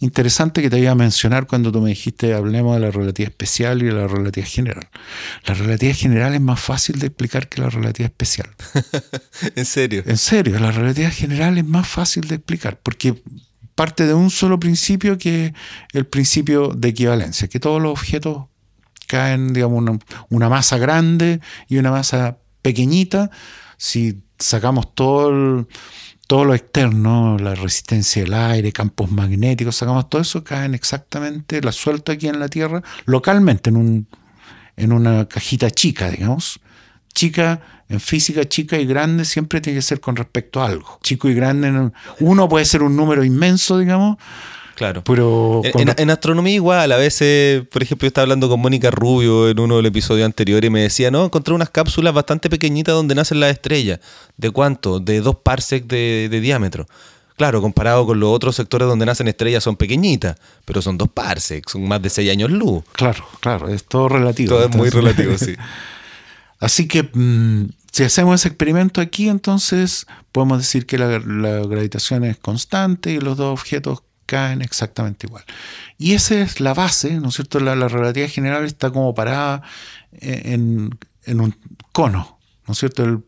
[0.00, 3.82] interesante que te iba a mencionar cuando tú me dijiste hablemos de la relatividad especial
[3.82, 4.88] y de la relatividad general.
[5.44, 8.48] La relatividad general es más fácil de explicar que la relatividad especial.
[9.56, 10.02] en serio.
[10.06, 13.22] En serio, la relatividad general es más fácil de explicar porque
[13.74, 15.52] parte de un solo principio que es
[15.92, 18.46] el principio de equivalencia, que todos los objetos
[19.06, 19.98] caen, digamos, una,
[20.30, 23.30] una masa grande y una masa pequeñita.
[23.76, 25.66] Si sacamos todo el-
[26.28, 31.72] todo lo externo, la resistencia del aire, campos magnéticos, sacamos todo eso, caen exactamente, la
[31.72, 34.06] suelta aquí en la Tierra, localmente, en, un,
[34.76, 36.60] en una cajita chica, digamos.
[37.14, 41.00] Chica, en física, chica y grande siempre tiene que ser con respecto a algo.
[41.02, 44.18] Chico y grande, no- uno puede ser un número inmenso, digamos,
[44.78, 45.02] Claro.
[45.02, 49.58] pero En, astronomía igual, a veces, por ejemplo, yo estaba hablando con Mónica Rubio en
[49.58, 53.40] uno del episodio anterior y me decía, no, encontré unas cápsulas bastante pequeñitas donde nacen
[53.40, 53.98] las estrellas.
[54.36, 55.00] ¿De cuánto?
[55.00, 56.86] De dos parsecs de, de diámetro.
[57.36, 61.72] Claro, comparado con los otros sectores donde nacen estrellas son pequeñitas, pero son dos parsecs,
[61.72, 62.84] son más de seis años luz.
[62.92, 64.54] Claro, claro, es todo relativo.
[64.54, 65.56] Todo es muy relativo, sí.
[66.60, 72.22] Así que mm, si hacemos ese experimento aquí, entonces podemos decir que la, la gravitación
[72.22, 75.42] es constante y los dos objetos caen exactamente igual.
[75.96, 77.58] Y esa es la base, ¿no es cierto?
[77.60, 79.62] La, la relatividad general está como parada
[80.12, 80.90] en,
[81.24, 81.56] en un
[81.92, 83.04] cono, ¿no es cierto?
[83.04, 83.24] El-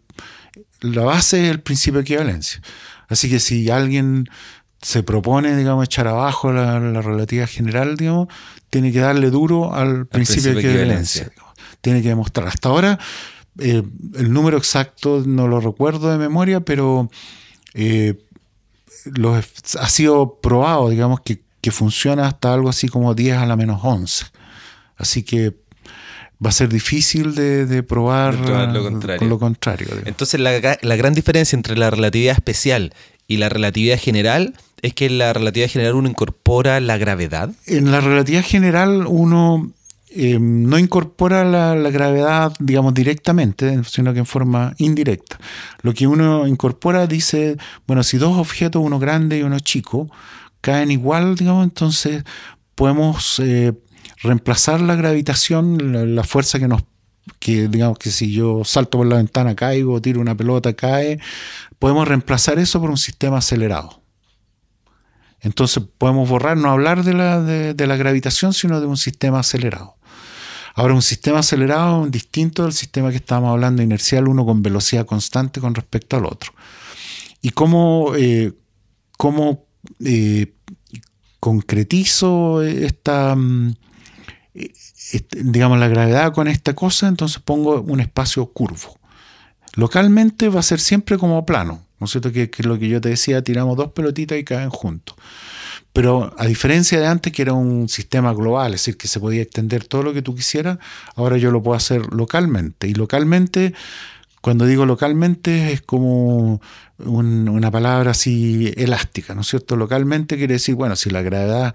[0.82, 2.62] la base es el principio de equivalencia.
[3.08, 4.28] Así que si alguien
[4.80, 8.28] se propone, digamos, echar abajo la, la relatividad general, digamos,
[8.70, 11.24] tiene que darle duro al, principio, de equivalencia.
[11.28, 11.54] digamos.
[11.82, 12.48] Tiene que demostrar.
[12.48, 12.98] Hasta ahora,
[13.58, 13.82] eh,
[14.14, 17.10] el número exacto no lo recuerdo de memoria, pero
[17.74, 18.14] eh,
[19.04, 23.56] lo- ha sido probado, digamos, que, que funciona hasta algo así como 10 a la
[23.56, 24.26] menos 11.
[24.96, 25.54] Así que
[26.44, 29.18] va a ser difícil de, de probar, De lo contrario.
[29.18, 29.88] con lo contrario.
[30.06, 32.94] Entonces la, la gran diferencia entre la relatividad especial
[33.26, 37.50] y la relatividad general es que en la relatividad general uno incorpora la gravedad.
[37.66, 39.70] En la relatividad general uno
[40.12, 45.38] eh, no incorpora la, gravedad, digamos, directamente, sino que en forma indirecta.
[45.82, 50.10] Lo que uno incorpora dice, bueno, si dos objetos, uno grande y uno chico,
[50.60, 52.24] caen igual, digamos, entonces
[52.74, 53.72] podemos eh,
[54.22, 56.82] reemplazar la gravitación, la, fuerza que nos
[57.38, 61.20] que digamos que si yo salto por la ventana caigo, tiro una pelota, cae,
[61.78, 64.02] podemos reemplazar eso por un sistema acelerado.
[65.40, 69.99] Entonces podemos borrar, no hablar de la, de la gravitación, sino de un sistema acelerado.
[70.74, 75.06] Ahora, un sistema acelerado es distinto del sistema que estábamos hablando inercial, uno con velocidad
[75.06, 76.52] constante con respecto al otro.
[77.42, 78.52] ¿Y cómo, eh,
[79.16, 79.66] cómo
[80.04, 80.54] eh,
[81.40, 83.74] concretizo esta, mm,
[85.12, 87.08] este, digamos, la gravedad con esta cosa?
[87.08, 88.98] Entonces pongo un espacio curvo.
[89.74, 92.32] Localmente va a ser siempre como plano, ¿no es cierto?
[92.32, 95.16] Que, que lo que yo te decía, tiramos dos pelotitas y caen juntos.
[95.92, 99.42] Pero a diferencia de antes, que era un sistema global, es decir, que se podía
[99.42, 100.78] extender todo lo que tú quisieras,
[101.16, 102.86] ahora yo lo puedo hacer localmente.
[102.88, 103.74] Y localmente,
[104.40, 106.60] cuando digo localmente, es como
[106.98, 109.76] un- una palabra así elástica, ¿no es cierto?
[109.76, 111.74] Localmente quiere decir, bueno, si la gravedad,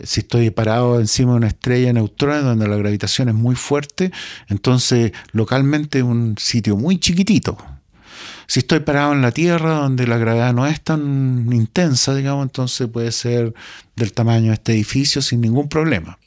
[0.00, 4.12] si estoy parado encima de una estrella de neutrones donde la gravitación es muy fuerte,
[4.48, 7.56] entonces localmente es un sitio muy chiquitito,
[8.46, 12.88] si estoy parado en la Tierra, donde la gravedad no es tan intensa, digamos, entonces
[12.88, 13.54] puede ser
[13.96, 16.18] del tamaño de este edificio sin ningún problema.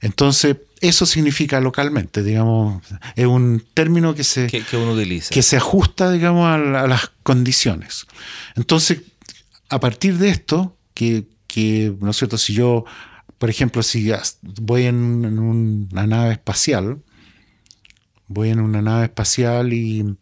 [0.00, 2.82] Entonces, eso significa localmente, digamos,
[3.14, 5.32] es un término que se, que, que uno utiliza.
[5.32, 8.06] que se ajusta, digamos, a, la- a las condiciones.
[8.56, 9.02] Entonces,
[9.68, 12.36] a partir de esto, que, que, ¿no es cierto?
[12.36, 12.84] Si yo,
[13.38, 14.10] por ejemplo, si
[14.60, 16.98] voy en, en una nave espacial,
[18.26, 20.16] voy en una nave espacial y,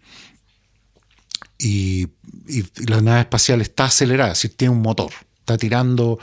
[1.61, 2.09] y,
[2.49, 6.19] y la nave espacial está acelerada, decir, tiene un motor, está tirando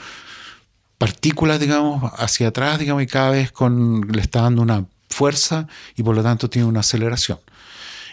[0.98, 6.02] partículas, digamos, hacia atrás, digamos, y cada vez con, le está dando una fuerza y
[6.02, 7.38] por lo tanto tiene una aceleración.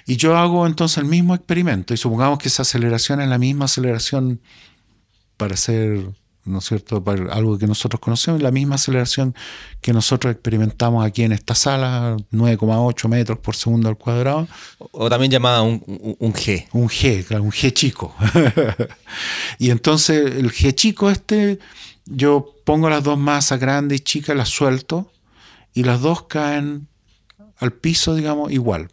[0.05, 3.65] Y yo hago entonces el mismo experimento y supongamos que esa aceleración es la misma
[3.65, 4.39] aceleración
[5.35, 6.11] para ser
[6.45, 7.03] ¿no es cierto?
[7.03, 9.35] Para algo que nosotros conocemos, la misma aceleración
[9.81, 14.47] que nosotros experimentamos aquí en esta sala, 9,8 metros por segundo al cuadrado.
[14.91, 15.83] O también llamada un,
[16.19, 16.67] un G.
[16.71, 18.15] Un G, claro, un G chico.
[19.59, 21.59] y entonces el G chico este,
[22.05, 25.11] yo pongo las dos masas grandes y chicas, las suelto,
[25.73, 26.87] y las dos caen
[27.57, 28.89] al piso, digamos, igual.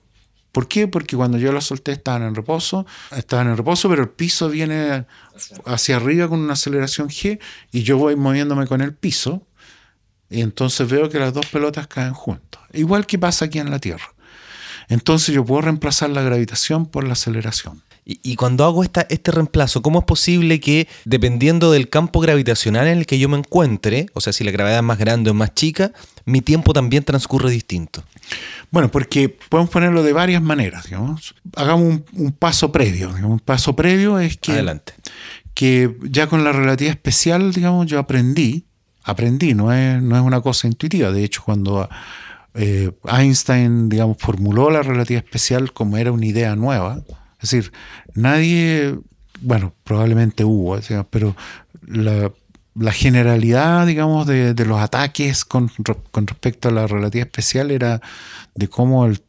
[0.52, 0.86] ¿Por qué?
[0.86, 5.06] Porque cuando yo las solté estaban en reposo, estaban en reposo, pero el piso viene
[5.64, 7.40] hacia arriba con una aceleración G
[7.72, 9.46] y yo voy moviéndome con el piso
[10.28, 12.60] y entonces veo que las dos pelotas caen juntas.
[12.72, 14.14] Igual que pasa aquí en la Tierra.
[14.88, 17.82] Entonces yo puedo reemplazar la gravitación por la aceleración.
[18.04, 22.98] Y, cuando hago esta, este reemplazo, ¿cómo es posible que, dependiendo del campo gravitacional en
[22.98, 25.54] el que yo me encuentre, o sea, si la gravedad es más grande o más
[25.54, 25.92] chica,
[26.24, 28.02] mi tiempo también transcurre distinto?
[28.72, 31.34] Bueno, porque podemos ponerlo de varias maneras, digamos.
[31.54, 33.10] Hagamos un, paso previo.
[33.10, 34.94] Un paso previo es que, Adelante.
[35.52, 38.64] que ya con la relatividad especial, digamos, yo aprendí,
[39.04, 41.12] aprendí, no es, no es una cosa intuitiva.
[41.12, 41.86] De hecho, cuando
[42.54, 47.02] eh, Einstein, digamos, formuló la relatividad especial como era una idea nueva,
[47.42, 47.72] es decir,
[48.14, 48.98] nadie,
[49.42, 50.78] bueno, probablemente hubo,
[51.10, 51.36] pero
[51.86, 52.32] la,
[52.92, 55.70] generalidad, digamos, de, los ataques con,
[56.14, 58.00] respecto a la relatividad especial era
[58.54, 59.20] de cómo el,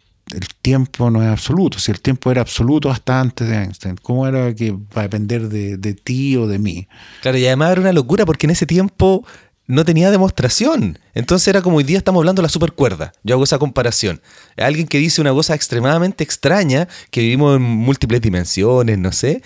[0.61, 1.79] tiempo no es absoluto.
[1.79, 5.49] Si el tiempo era absoluto hasta antes de Einstein, ¿cómo era que va a depender
[5.49, 6.87] de, de ti o de mí?
[7.21, 9.25] Claro, y además era una locura porque en ese tiempo
[9.67, 10.99] no tenía demostración.
[11.13, 13.13] Entonces era como hoy día estamos hablando de la supercuerda.
[13.23, 14.21] Yo hago esa comparación.
[14.57, 19.41] Alguien que dice una cosa extremadamente extraña, que vivimos en múltiples dimensiones, no sé,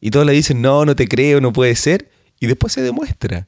[0.00, 2.10] y todos le dicen, no, no te creo, no puede ser,
[2.40, 3.46] y después se demuestra.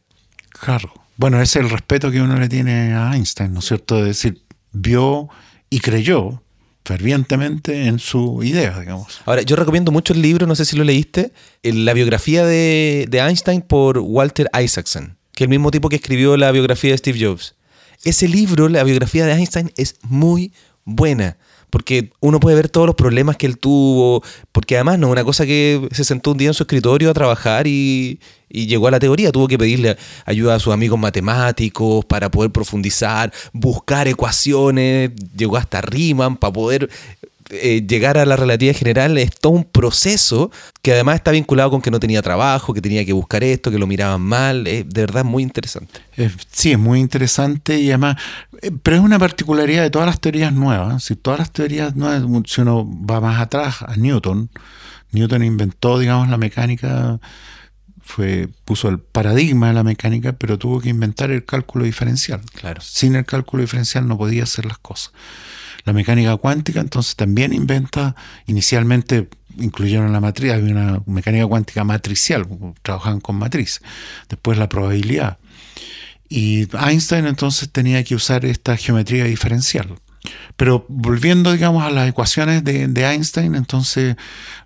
[0.50, 0.92] Claro.
[1.16, 3.98] Bueno, ese es el respeto que uno le tiene a Einstein, ¿no es cierto?
[3.98, 5.28] Es decir, vio
[5.70, 6.42] y creyó
[6.84, 9.20] fervientemente en su idea, digamos.
[9.24, 13.18] Ahora, yo recomiendo mucho el libro, no sé si lo leíste, la biografía de, de
[13.18, 17.54] Einstein por Walter Isaacson que el mismo tipo que escribió la biografía de Steve Jobs.
[18.04, 20.52] Ese libro, la biografía de Einstein, es muy
[20.84, 21.36] buena.
[21.72, 24.22] Porque uno puede ver todos los problemas que él tuvo.
[24.52, 27.14] Porque además no es una cosa que se sentó un día en su escritorio a
[27.14, 29.32] trabajar y, y llegó a la teoría.
[29.32, 35.12] Tuvo que pedirle ayuda a sus amigos matemáticos para poder profundizar, buscar ecuaciones.
[35.34, 36.90] Llegó hasta Riemann para poder
[37.50, 40.50] eh, llegar a la relatividad general es todo un proceso
[40.80, 43.78] que además está vinculado con que no tenía trabajo, que tenía que buscar esto, que
[43.78, 44.64] lo miraban mal.
[44.64, 46.00] de verdad muy interesante.
[46.50, 48.16] sí, es muy interesante y además,
[48.60, 51.04] eh, pero es una particularidad de todas las teorías nuevas.
[51.04, 54.50] Si todas las teorías nuevas, si uno va más atrás a Newton,
[55.12, 57.20] Newton inventó, digamos, la mecánica
[58.02, 62.40] fue, puso el paradigma de la mecánica, pero tuvo que inventar el cálculo diferencial.
[62.54, 62.80] Claro.
[62.82, 65.12] Sin el cálculo diferencial no podía hacer las cosas.
[65.84, 68.14] La mecánica cuántica entonces también inventa,
[68.46, 72.46] inicialmente incluyeron la matriz, había una mecánica cuántica matricial,
[72.82, 73.80] trabajaban con matriz,
[74.28, 75.38] después la probabilidad.
[76.28, 79.94] Y Einstein entonces tenía que usar esta geometría diferencial.
[80.56, 84.16] Pero volviendo, digamos, a las ecuaciones de, de, Einstein, entonces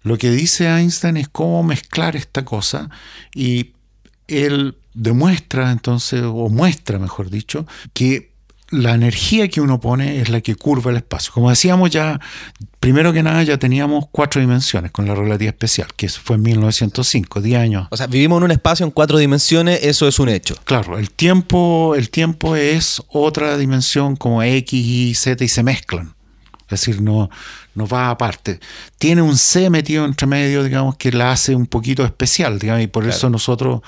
[0.02, 2.90] lo que dice Einstein es cómo mezclar esta cosa
[3.34, 3.72] y
[4.28, 8.35] él demuestra entonces, o muestra, mejor dicho, que
[8.70, 11.32] la energía que uno pone es la que curva el espacio.
[11.32, 12.20] Como decíamos ya,
[12.80, 17.40] primero que nada ya teníamos cuatro dimensiones con la relatividad especial, que fue en 1905,
[17.40, 17.88] 10 años.
[17.90, 20.56] O sea, vivimos en un espacio en cuatro dimensiones, eso es un hecho.
[20.64, 26.14] Claro, el tiempo, el tiempo es otra dimensión como X, Y, Z y se mezclan.
[26.68, 27.30] Es decir, no,
[27.76, 28.58] no va aparte.
[28.98, 32.88] Tiene un C metido entre medio, digamos, que la hace un poquito especial, digamos, y
[32.88, 33.82] por eso nosotros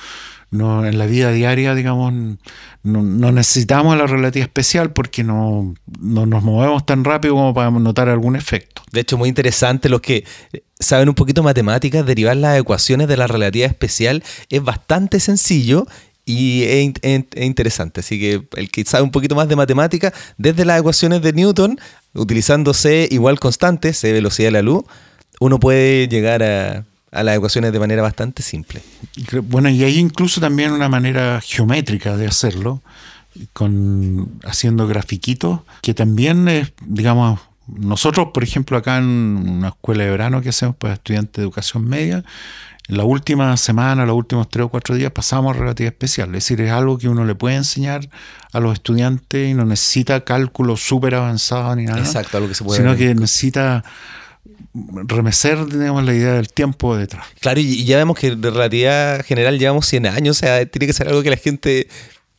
[0.51, 2.13] no, en la vida diaria, digamos,
[2.83, 8.35] no, necesitamos la relatividad especial porque no, nos movemos tan rápido como para notar algún
[8.35, 8.83] efecto.
[8.91, 10.25] De hecho, muy interesante, los que
[10.81, 15.87] saben un poquito matemáticas, derivar las ecuaciones de la relatividad especial es bastante sencillo
[16.25, 18.01] y es, interesante.
[18.01, 21.79] Así que el que sabe un poquito más de matemática, desde las ecuaciones de Newton,
[22.15, 24.85] utilizando C igual constante, C velocidad de la luz,
[25.41, 28.83] uno puede llegar a, a las ecuaciones de manera bastante simple.
[29.45, 32.83] Bueno, y hay incluso también una manera geométrica de hacerlo,
[33.53, 40.11] con haciendo grafiquitos, que también es, digamos, nosotros, por ejemplo, acá en una escuela de
[40.11, 42.25] verano que hacemos para estudiantes de educación media,
[42.89, 46.29] en la última semana, los últimos tres o cuatro días, pasamos relatividad especial.
[46.29, 48.09] Es decir, es algo que uno le puede enseñar
[48.51, 51.99] a los estudiantes y no necesita cálculo súper avanzado ni nada.
[51.99, 53.85] Exacto, algo que se puede Sino que necesita
[54.75, 57.27] remecer digamos, la idea del tiempo detrás.
[57.41, 60.93] Claro, y, ya vemos que de relatividad general llevamos 100 años, o sea, tiene que
[60.93, 61.89] ser algo que la gente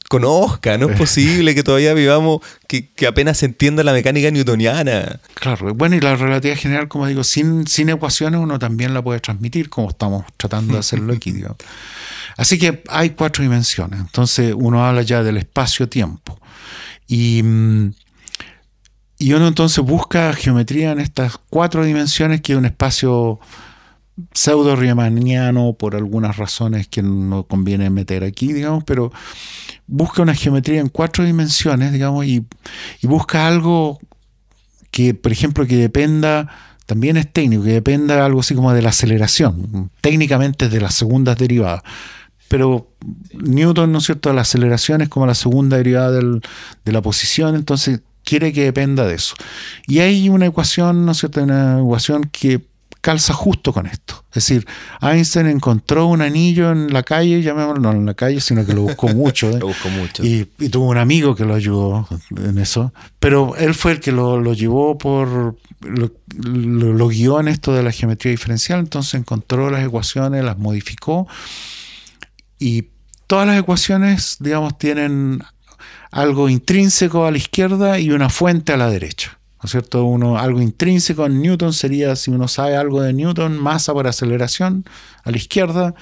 [0.09, 5.19] conozca, no es posible que todavía vivamos, que, apenas se entienda la mecánica newtoniana.
[5.35, 9.19] Claro, bueno, y la relatividad general, como digo, sin, sin ecuaciones uno también la puede
[9.19, 11.43] transmitir, como estamos tratando de hacerlo aquí.
[12.37, 13.99] Así que hay cuatro dimensiones.
[13.99, 16.39] Entonces uno habla ya del espacio-tiempo.
[17.07, 17.93] Y, mm,
[19.19, 23.39] y uno entonces busca geometría en estas cuatro dimensiones, que es un espacio
[24.33, 29.11] pseudo riemanniano por algunas razones que no conviene meter aquí, digamos, pero
[29.87, 32.45] busca una geometría en cuatro dimensiones, digamos, y,
[33.03, 33.99] busca algo
[34.89, 36.47] que, por ejemplo, que dependa,
[36.85, 41.37] también es técnico, que dependa algo así como de la aceleración, técnicamente de las segundas
[41.37, 41.83] derivadas.
[42.47, 42.89] Pero
[43.33, 48.01] Newton, ¿no es cierto?, la aceleración es como la segunda derivada de la posición, entonces
[48.29, 49.33] quiere que dependa de eso.
[49.87, 52.61] Y hay una ecuación, ¿no es cierto?, una ecuación que
[53.01, 54.23] calza justo con esto.
[54.29, 54.67] Es decir,
[55.01, 58.81] Einstein encontró un anillo en la calle, llamémoslo, no en la calle, sino que lo
[58.81, 59.49] buscó mucho.
[59.49, 59.57] ¿eh?
[59.59, 60.23] lo buscó mucho.
[60.23, 62.93] Y, tuvo un amigo que lo ayudó en eso.
[63.19, 65.57] Pero él fue el que lo, lo llevó por.
[65.81, 68.79] Lo, lo, guió en esto de la geometría diferencial.
[68.79, 71.27] Entonces encontró las ecuaciones, las modificó.
[72.59, 72.89] Y
[73.25, 75.41] todas las ecuaciones, digamos, tienen
[76.11, 79.39] algo intrínseco a la izquierda y una fuente a la derecha.
[79.61, 80.05] ¿no es cierto?
[80.05, 84.85] Uno, algo intrínseco en Newton sería, si uno sabe algo de Newton, masa por aceleración
[85.23, 85.95] a la izquierda,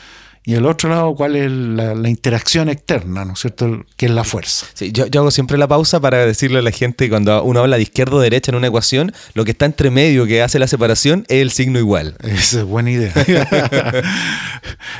[0.48, 3.86] y el otro lado, cuál es la, interacción externa, ¿no es cierto?
[3.98, 4.66] Que es la fuerza.
[4.76, 7.82] Sí, yo, hago siempre la pausa para decirle a la gente, cuando uno habla de
[7.82, 11.26] izquierda o derecha en una ecuación, lo que está entre medio que hace la separación
[11.28, 12.16] es el signo igual.
[12.24, 13.12] Esa es buena idea.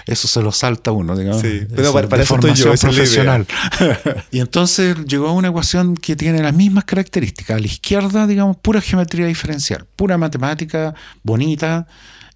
[0.06, 1.42] eso se lo salta uno, digamos.
[1.42, 3.48] Sí, pero para, para eso estoy yo, profesional.
[4.32, 7.56] y entonces llegó a una ecuación que tiene las mismas características.
[7.56, 11.88] A la izquierda, digamos, pura geometría diferencial, pura matemática bonita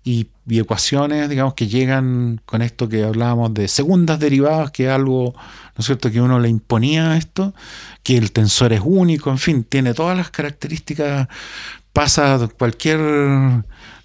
[0.02, 5.34] y, ecuaciones, digamos, que llegan con esto que hablábamos de segundas derivadas, que es algo,
[5.34, 7.54] ¿no es cierto?, que uno le imponía a esto,
[8.04, 11.28] que el tensor es único, en fin, tiene todas las características,
[11.94, 13.00] pasa cualquier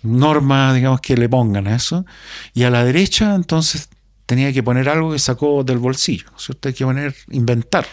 [0.02, 2.04] norma, digamos, que le pongan a eso.
[2.54, 3.88] Y a la derecha, entonces,
[4.26, 6.68] tenía que poner algo que sacó del bolsillo, ¿no es cierto?
[6.68, 7.86] Hay que poner, inventar.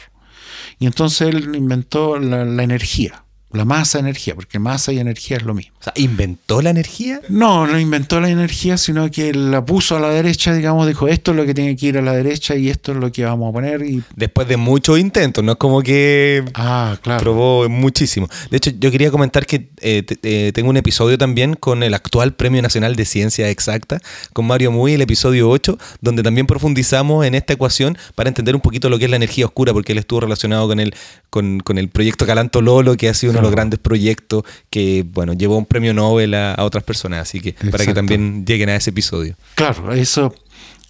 [0.80, 3.24] Y entonces él inventó la energía.
[3.54, 5.74] La masa, energía, porque masa y energía es lo mismo.
[5.80, 7.22] O sea, ¿inventó la energía?
[7.30, 11.32] No, no inventó la energía, sino que la puso a la derecha, digamos, dijo, esto
[11.32, 13.50] es lo que tiene que ir a la derecha y esto es lo que vamos
[13.50, 13.84] a poner.
[13.84, 14.02] Y...
[14.16, 17.22] Después de muchos intentos, no es como que ah, claro.
[17.22, 18.28] probó muchísimo.
[18.50, 22.34] De hecho, yo quería comentar que eh, eh, tengo un episodio también con el actual
[22.34, 24.00] Premio Nacional de Ciencia Exacta,
[24.34, 28.62] con Mario Muy, el episodio 8, donde también profundizamos en esta ecuación para entender un
[28.62, 30.96] poquito lo que es la energía oscura, porque él estuvo relacionado con el,
[31.30, 35.58] con, con el proyecto Calanto Lolo, que ha sido los grandes proyectos que, bueno, llevó
[35.58, 39.36] un premio Nobel a, otras personas, así que para que también lleguen a ese episodio.
[39.56, 40.34] Claro, eso.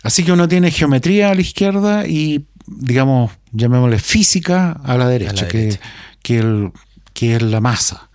[0.04, 5.48] Así que uno tiene geometría a la izquierda y, digamos, llamémosle física a la derecha,
[5.48, 5.78] Que,
[6.22, 6.72] que, el,
[7.14, 8.10] que es la masa.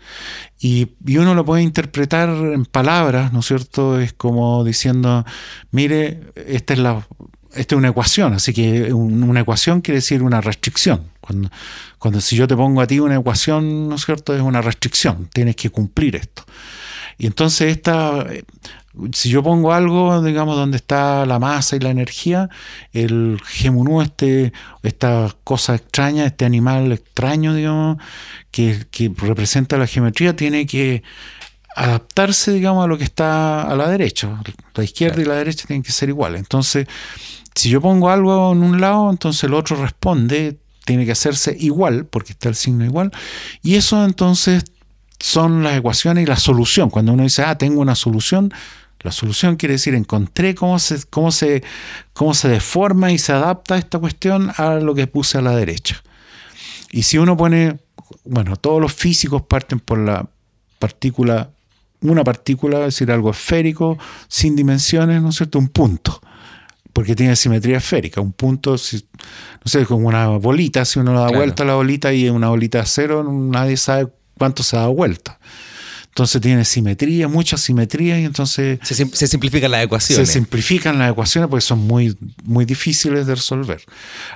[0.60, 4.00] Y, y, uno lo puede interpretar en palabras, ¿no es cierto?
[4.00, 5.24] Es como diciendo,
[5.70, 7.06] mire, esta es la
[7.54, 11.10] esta es una ecuación, así que una ecuación quiere decir una restricción.
[11.20, 11.50] Cuando,
[11.98, 14.34] cuando si yo te pongo a ti una ecuación, ¿no es cierto?
[14.34, 16.44] Es una restricción, tienes que cumplir esto.
[17.18, 18.26] Y entonces esta,
[19.12, 22.48] si yo pongo algo, digamos, donde está la masa y la energía,
[22.92, 27.98] el gemunú, este, esta cosa extraña, este animal extraño, digamos,
[28.50, 31.02] que, que representa la geometría, tiene que
[31.74, 34.40] adaptarse, digamos, a lo que está a la derecha.
[34.74, 36.40] La izquierda y la derecha tienen que ser iguales.
[36.40, 36.86] Entonces,
[37.58, 42.06] si yo pongo algo en un lado, entonces el otro responde, tiene que hacerse igual,
[42.06, 43.10] porque está el signo igual,
[43.62, 44.64] y eso entonces
[45.18, 46.88] son las ecuaciones y la solución.
[46.88, 48.52] Cuando uno dice, ah, tengo una solución,
[49.00, 51.64] la solución quiere decir encontré cómo se, cómo se,
[52.12, 56.00] cómo se deforma y se adapta esta cuestión a lo que puse a la derecha.
[56.92, 57.80] Y si uno pone,
[58.24, 60.28] bueno, todos los físicos parten por la
[60.78, 61.50] partícula,
[62.02, 65.58] una partícula, es decir, algo esférico, sin dimensiones, ¿no es cierto?
[65.58, 66.20] Un punto
[66.98, 68.20] porque tiene simetría esférica.
[68.20, 68.76] Un punto, no
[69.66, 73.22] sé, como una bolita, si uno da vuelta a la bolita y una bolita cero,
[73.22, 75.38] nadie sabe cuánto se da vuelta.
[76.08, 78.80] Entonces tiene simetría, mucha simetría y entonces...
[78.82, 80.26] Se, se, simplifican las ecuaciones.
[80.26, 83.80] Se simplifican las ecuaciones porque son muy, muy difíciles de resolver.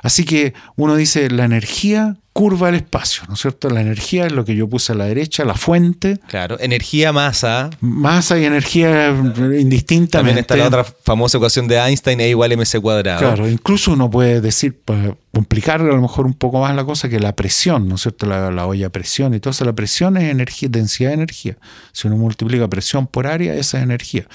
[0.05, 3.69] Así que uno dice, la energía curva el espacio, ¿no es cierto?
[3.69, 6.19] La energía es lo que yo puse a la derecha, la fuente.
[6.29, 7.69] Claro, energía, masa.
[7.81, 10.11] Masa y energía indistintamente.
[10.19, 13.19] También está la otra famosa ecuación de Einstein, E igual mc cuadrado.
[13.21, 17.09] Claro, incluso uno puede decir, para complicar a lo mejor un poco más la cosa,
[17.09, 18.27] que la presión, ¿no es cierto?
[18.27, 21.59] La, la olla a presión y todo eso, la presión es energía, densidad de energía.
[21.93, 24.27] Si uno multiplica presión por área, esa es energía.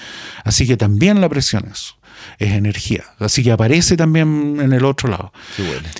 [0.44, 1.97] Así que también la presión es eso
[2.38, 3.04] es energía.
[3.18, 5.32] Así que aparece también en el otro lado.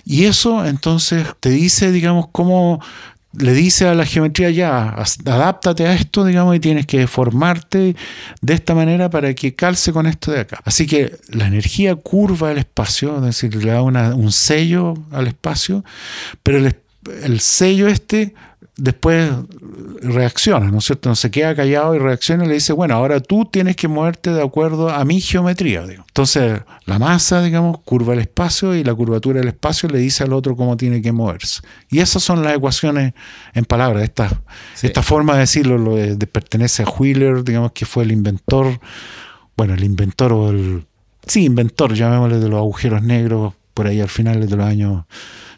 [0.04, 2.80] Y eso entonces te dice, digamos, cómo
[3.32, 4.94] le dice a la geometría ya,
[5.26, 7.94] adáptate a esto, digamos, y tienes que formarte
[8.40, 10.60] de esta manera para que calce con esto de acá.
[10.64, 15.84] Así que la energía curva el espacio, es decir, le da un sello al espacio,
[16.42, 16.74] pero el,
[17.22, 18.34] el sello este
[18.78, 19.32] después
[20.02, 21.08] reacciona, ¿no es cierto?
[21.08, 24.32] No se queda callado y reacciona y le dice, bueno, ahora tú tienes que moverte
[24.32, 25.82] de acuerdo a mi geometría.
[25.82, 30.32] Entonces, la masa, digamos, curva el espacio y la curvatura del espacio le dice al
[30.32, 31.60] otro cómo tiene que moverse.
[31.90, 33.14] Y esas son las ecuaciones
[33.52, 34.04] en palabras.
[34.04, 34.40] Esta,
[34.80, 38.80] esta forma de decirlo lo de, pertenece a Wheeler, digamos, que fue el inventor,
[39.56, 40.86] bueno, el inventor o el...
[41.26, 45.04] Sí, inventor, llamémosle de los agujeros negros, por ahí al final de los años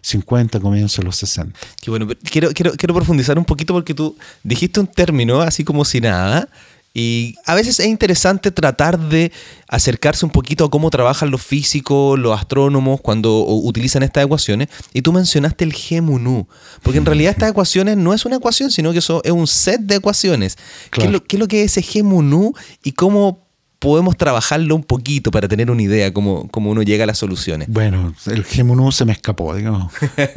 [0.02, 1.58] 50, comienzos de los 60.
[1.80, 5.84] Qué bueno, quiero, quiero, quiero profundizar un poquito porque tú dijiste un término así como
[5.84, 6.48] si nada.
[6.92, 9.30] Y a veces es interesante tratar de
[9.68, 14.68] acercarse un poquito a cómo trabajan los físicos, los astrónomos cuando utilizan estas ecuaciones.
[14.92, 16.46] Y tú mencionaste el G mu
[16.82, 19.82] porque en realidad estas ecuaciones no es una ecuación, sino que eso es un set
[19.82, 20.58] de ecuaciones.
[20.90, 23.49] ¿Qué, es lo, ¿Qué, es lo, que es ese G mu y cómo
[23.80, 27.66] podemos trabajarlo un poquito para tener una idea cómo, cómo uno llega a las soluciones.
[27.68, 29.90] Bueno, el Gemunú se me escapó, digamos.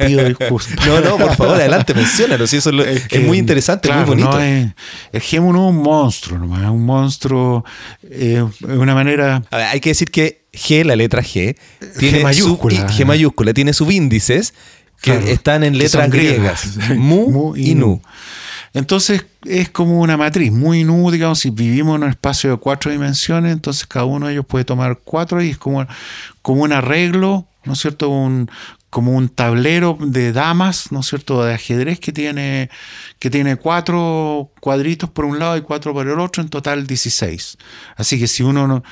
[0.04, 0.70] Pido disculpas.
[0.86, 2.46] no, no, por favor, adelante, menciónalo.
[2.46, 4.40] Si eso es, muy interesante, muy bonito.
[4.40, 7.64] el Gemunú es un monstruo, nomás, es un monstruo
[8.02, 9.44] eh, de una manera.
[9.50, 11.54] hay que decir que G, la letra G,
[11.98, 14.54] tiene G mayúscula, G mayúscula tiene subíndices
[15.02, 18.00] que están en letras griegas, mu, y nu.
[18.74, 22.90] Entonces es como una matriz, muy nu, digamos, si vivimos en un espacio de cuatro
[22.90, 25.86] dimensiones, entonces cada uno de ellos puede tomar cuatro y es como,
[26.42, 28.08] como un arreglo, ¿no es cierto?
[28.08, 28.50] Un,
[28.90, 32.68] como un tablero de damas, ¿no es cierto?, de ajedrez que tiene,
[33.20, 37.58] que tiene cuatro cuadritos por un lado y cuatro por el otro, en total 16.
[37.96, 38.82] Así que si uno no...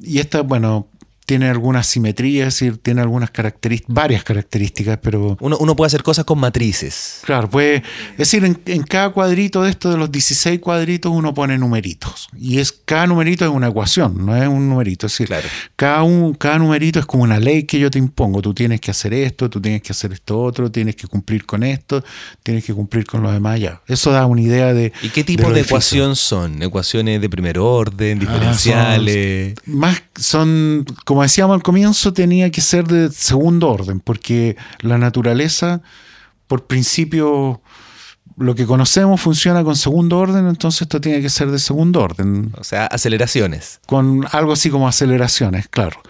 [0.00, 0.88] Y esta, bueno,
[1.28, 5.36] tiene algunas simetrías, es decir, tiene algunas características, varias características, pero...
[5.40, 7.20] Uno, uno, puede hacer cosas con matrices.
[7.22, 7.82] Claro, puede...
[8.12, 12.30] Es decir, en, cada cuadrito de estos, de los 16 cuadritos, uno pone numeritos.
[12.34, 15.06] Y es cada numerito es una ecuación, no es un numerito.
[15.06, 15.28] Es decir,
[15.76, 18.40] cada, un, cada numerito es como una ley que yo te impongo.
[18.40, 21.62] Tú tienes que hacer esto, tú tienes que hacer esto otro, tienes que cumplir con
[21.62, 22.02] esto,
[22.42, 23.82] tienes que cumplir con lo demás ya.
[23.86, 24.94] Eso da una idea de...
[25.02, 26.62] ¿Y qué tipo de, ecuación son?
[26.62, 29.54] ¿Ecuaciones de primer orden, ah, diferenciales?
[29.66, 34.98] más son como como decíamos al comienzo, tenía que ser de segundo orden, porque la
[34.98, 35.82] naturaleza,
[36.46, 37.60] por principio,
[38.36, 42.52] lo que conocemos funciona con segundo orden, entonces esto tiene que ser de segundo orden.
[42.56, 43.80] O sea, aceleraciones.
[43.86, 46.00] Con algo así como aceleraciones, claro.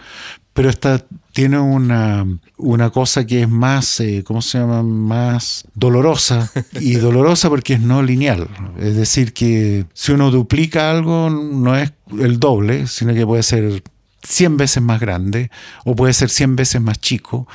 [0.53, 1.03] Pero esta
[1.33, 4.83] tiene una, una cosa que es más, eh, ¿cómo se llama?
[4.83, 6.51] Más dolorosa.
[6.79, 8.47] Y dolorosa porque es no lineal.
[8.77, 13.81] Es decir, que si uno duplica algo, no es el doble, sino que puede ser
[14.23, 15.49] 100 veces más grande
[15.85, 17.47] o puede ser 100 veces más chico.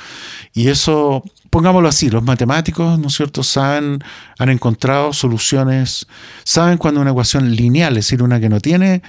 [0.53, 4.03] Y eso, pongámoslo así, los matemáticos, ¿no es cierto?, saben,
[4.39, 6.07] han encontrado soluciones,
[6.43, 9.01] saben cuando una ecuación lineal, es decir, una que no tiene,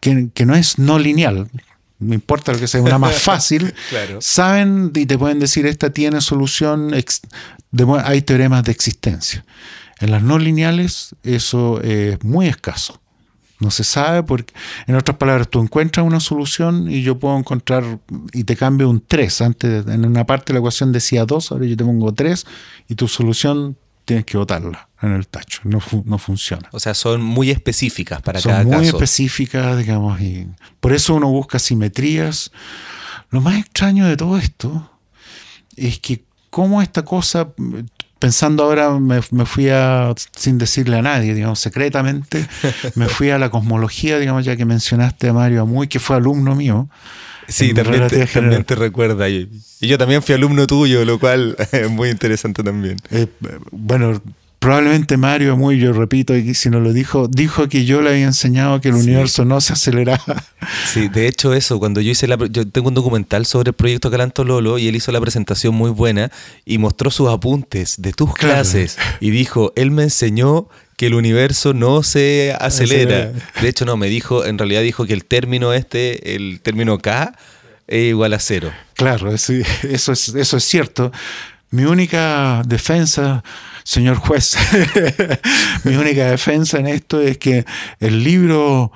[0.00, 1.48] que, no es no lineal,
[1.98, 3.74] no importa lo que sea, una más fácil,
[4.20, 6.92] saben y te pueden decir, esta tiene solución,
[8.04, 9.44] hay teoremas de existencia.
[9.98, 13.00] En las no lineales eso es muy escaso.
[13.58, 14.52] No se sabe porque,
[14.86, 18.00] en otras palabras, tú encuentras una solución y yo puedo encontrar
[18.32, 19.40] y te cambio un 3.
[19.40, 22.46] Antes, en una parte de la ecuación decía 2, ahora yo te pongo 3
[22.88, 25.60] y tu solución tienes que botarla en el tacho.
[25.64, 26.68] No, no funciona.
[26.72, 28.68] O sea, son muy específicas para cada caso.
[28.68, 30.46] Son muy específicas, digamos, y
[30.80, 32.52] por eso uno busca simetrías.
[33.30, 34.90] Lo más extraño de todo esto
[35.76, 37.48] es que cómo esta cosa,
[38.26, 42.44] pensando ahora, me, fui a, sin decirle a nadie, digamos, secretamente,
[42.96, 46.56] me fui a la cosmología, digamos, ya que mencionaste a Mario Amuy, que fue alumno
[46.56, 46.88] mío.
[47.46, 49.28] Sí, también te, recuerda.
[49.28, 49.48] Y,
[49.80, 52.96] yo también fui alumno tuyo, lo cual es muy interesante también.
[53.12, 53.28] Eh,
[53.70, 54.20] bueno,
[54.58, 58.24] probablemente Mario muy, yo repito, y si no lo dijo, dijo que yo le había
[58.24, 60.44] enseñado que el universo no se aceleraba.
[60.92, 64.10] Sí, de hecho eso, cuando yo hice la, yo tengo un documental sobre el proyecto
[64.10, 66.30] Calanto Lolo y él hizo la presentación muy buena
[66.64, 71.74] y mostró sus apuntes de tus clases y dijo, él me enseñó que el universo
[71.74, 73.32] no se acelera.
[73.60, 77.36] De hecho no, me dijo, en realidad dijo que el término este, el término K,
[77.86, 78.72] es igual a cero.
[78.94, 79.52] Claro, eso,
[79.82, 81.12] eso, es, eso es cierto.
[81.70, 83.44] Mi única defensa
[83.86, 84.56] señor juez,
[85.84, 87.64] mi única defensa en esto es que
[88.00, 88.90] el libro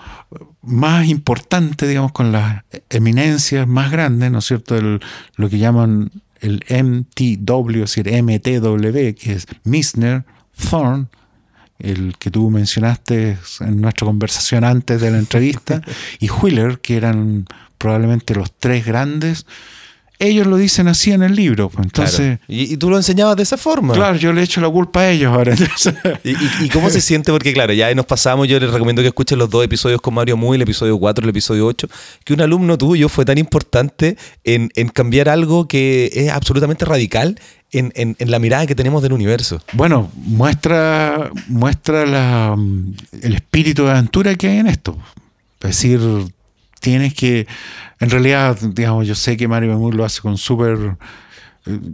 [0.62, 4.76] más importante, digamos, con las eminencias más grandes, ¿no es cierto?
[5.36, 6.10] lo que llaman
[6.40, 10.24] el MTW, es decir, MTW, que es Misner,
[10.68, 11.06] Thorne,
[11.78, 15.82] el que tú mencionaste en nuestra conversación antes de la entrevista,
[16.18, 17.46] y Wheeler, que eran
[17.78, 19.46] probablemente los tres grandes,
[20.20, 21.68] ellos lo dicen así en el libro.
[21.70, 22.40] pues, Entonces, Claro.
[22.46, 23.94] Y, y tú lo enseñabas de esa forma.
[23.94, 25.54] claro, yo le echo la culpa a ellos ahora.
[26.24, 26.30] ¿Y,
[26.64, 27.32] y- cómo se siente?
[27.32, 30.36] Porque claro, ya nos pasamos, yo les recomiendo que escuchen los dos episodios con Mario
[30.36, 31.88] Muy, el episodio 4 y el episodio 8,
[32.24, 37.38] que un alumno tuyo fue tan importante en, en cambiar algo que es absolutamente radical
[37.72, 39.62] en, en- en la mirada que tenemos del universo.
[39.72, 44.98] Bueno, muestra, muestra la, mm, el espíritu de aventura que hay en esto.
[45.60, 46.00] Es decir,
[46.80, 47.46] tienes que,
[48.00, 50.96] en realidad, digamos, yo sé que Mario Moore lo hace con súper...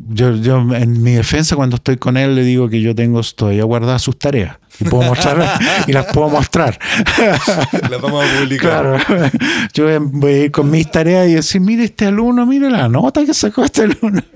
[0.09, 3.65] Yo, yo, en mi defensa, cuando estoy con él, le digo que yo tengo todavía
[3.65, 4.57] guardadas sus tareas.
[4.79, 6.79] Y, puedo mostrar, y las puedo mostrar.
[7.91, 9.01] Las vamos a publicar.
[9.07, 9.31] Claro,
[9.73, 12.69] yo voy a- voy a ir con mis tareas y decir, mire este alumno, mire
[12.71, 14.23] la nota que sacó este alumno.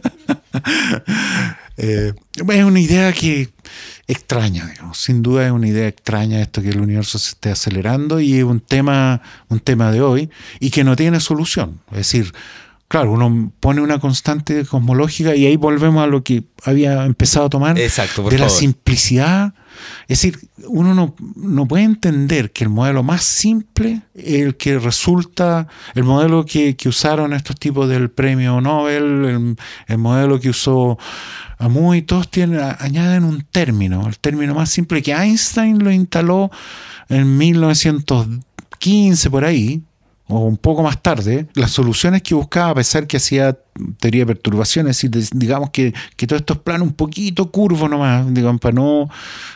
[1.83, 3.49] Eh, es una idea que
[4.07, 4.99] extraña, digamos.
[4.99, 8.45] sin duda es una idea extraña esto que el universo se esté acelerando y es
[8.45, 10.29] un tema, un tema de hoy
[10.59, 11.81] y que no tiene solución.
[11.93, 12.33] Es decir,
[12.91, 17.49] claro, uno pone una constante cosmológica y ahí volvemos a lo que había empezado a
[17.49, 19.55] tomar Exacto, por de la simplicidad.
[20.09, 25.69] Es decir, uno no, no puede entender que el modelo más simple, el que resulta,
[25.95, 30.99] el modelo que, que usaron estos tipos del premio Nobel, el, el modelo que usó
[31.59, 36.51] Amuy, todos tienen, añaden un término, el término más simple que Einstein lo instaló
[37.09, 39.81] en 1915 por ahí,
[40.31, 43.59] o un poco más tarde, las soluciones que buscaba, a pesar que hacía
[43.99, 48.33] teoría de perturbaciones, es decir, digamos que, que todos estos planos un poquito curvos nomás,
[48.33, 49.09] digamos, para no,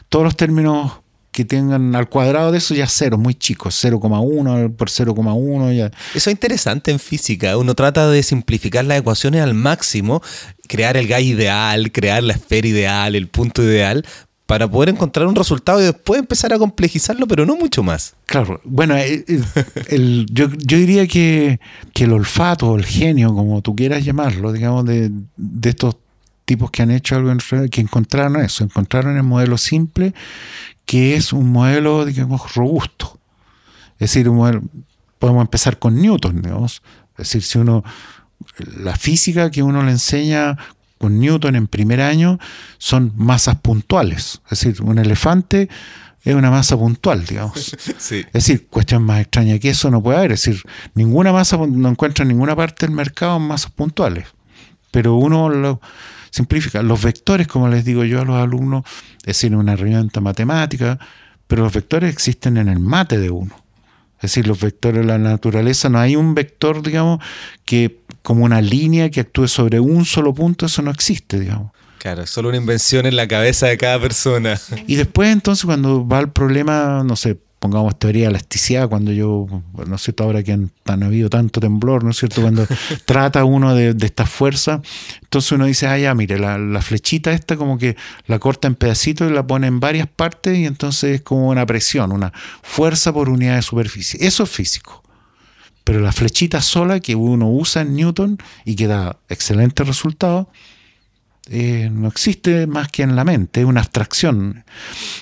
[0.09, 0.93] todos los términos
[1.35, 5.87] que tengan al cuadrado de eso ya cero, muy chicos, 0,1 por 0,1, ya.
[6.15, 7.59] Eso es interesante en física.
[7.59, 10.23] Uno trata de simplificar las ecuaciones al máximo,
[10.69, 14.07] crear el gas ideal, crear la esfera ideal, el punto ideal,
[14.47, 18.15] para poder encontrar un resultado y después empezar a complejizarlo, pero no mucho más.
[18.27, 19.43] Claro, bueno, eh, eh,
[19.89, 21.61] el- yo, yo diría que,
[21.95, 25.97] que el olfato el genio, como tú quieras llamarlo, digamos, de, de estos
[26.45, 30.13] tipos que han hecho algo, en que encontraron eso, encontraron el modelo simple,
[30.85, 33.19] que es un modelo, digamos, robusto.
[33.95, 34.63] Es decir, un modelo-
[35.19, 36.83] podemos empezar con Newton, digamos.
[37.13, 37.83] Es decir, si uno,
[38.77, 40.59] la física que uno le enseña
[40.99, 42.39] con Newton en primer año
[42.79, 44.41] son masas puntuales.
[44.51, 45.69] Es decir, un elefante
[46.25, 47.77] es una masa puntual, digamos.
[47.99, 48.25] Sí.
[48.27, 50.33] Es decir, cuestión más extraña que eso no puede haber.
[50.33, 50.63] Es decir,
[50.95, 54.27] ninguna masa, no encuentra en ninguna parte del mercado masas puntuales.
[54.91, 55.81] Pero uno lo
[56.31, 56.83] simplifica.
[56.83, 58.85] Los vectores, como les digo yo a los alumnos,
[59.19, 60.99] es decir, una herramienta matemática,
[61.47, 63.55] pero los vectores existen en el mate de uno.
[64.17, 67.21] Es decir, los vectores de la naturaleza, no hay un vector, digamos,
[67.65, 71.73] que como una línea que actúe sobre un solo punto, eso no existe, digamos.
[71.99, 74.59] Claro, es solo una invención en la cabeza de cada persona.
[74.87, 79.47] Y después entonces cuando va el problema, no sé, pongamos teoría de elasticidad, cuando yo,
[79.87, 82.41] no sé, ahora que han, han habido tanto temblor, ¿no es cierto?
[82.41, 82.67] Cuando
[83.05, 84.81] trata uno de, de esta fuerza,
[85.23, 87.95] entonces uno dice, ah, ya, mire, la, la flechita esta como que
[88.27, 91.67] la corta en pedacitos y la pone en varias partes y entonces es como una
[91.67, 94.27] presión, una fuerza por unidad de superficie.
[94.27, 95.04] Eso es físico.
[95.85, 100.47] Pero la flechita sola que uno usa en Newton y que da excelentes resultados,
[101.51, 104.65] eh, no existe más que en la mente, es una abstracción.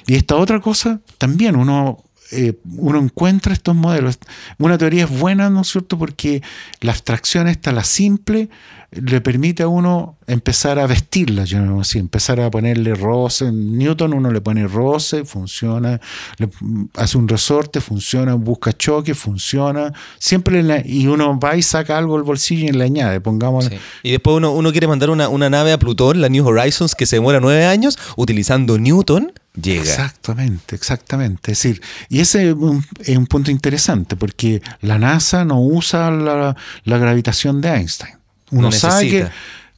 [0.06, 4.18] Y esta otra cosa, también uno, eh, uno encuentra estos modelos.
[4.58, 5.98] Una teoría es buena, ¿no es cierto?
[5.98, 6.42] Porque
[6.80, 8.48] la abstracción esta, la simple,
[8.92, 13.46] le permite a uno empezar a vestirla, yo así, empezar a ponerle roce.
[13.46, 16.00] En Newton uno le pone roce, funciona,
[16.38, 16.50] le-
[16.96, 19.92] hace un resorte, funciona, busca choque, funciona.
[20.18, 23.76] Siempre le- y uno va y saca algo del bolsillo y le añade, pongamos Sí.
[24.02, 27.06] Y después uno, uno quiere mandar una, una nave a Plutón, la New Horizons, que
[27.06, 29.82] se demora nueve años, utilizando Newton, llega.
[29.82, 31.52] Exactamente, exactamente.
[31.52, 36.10] Es decir, y ese es un, es un punto interesante porque la NASA no usa
[36.10, 38.14] la, la gravitación de Einstein.
[38.52, 39.28] Uno No sabe que,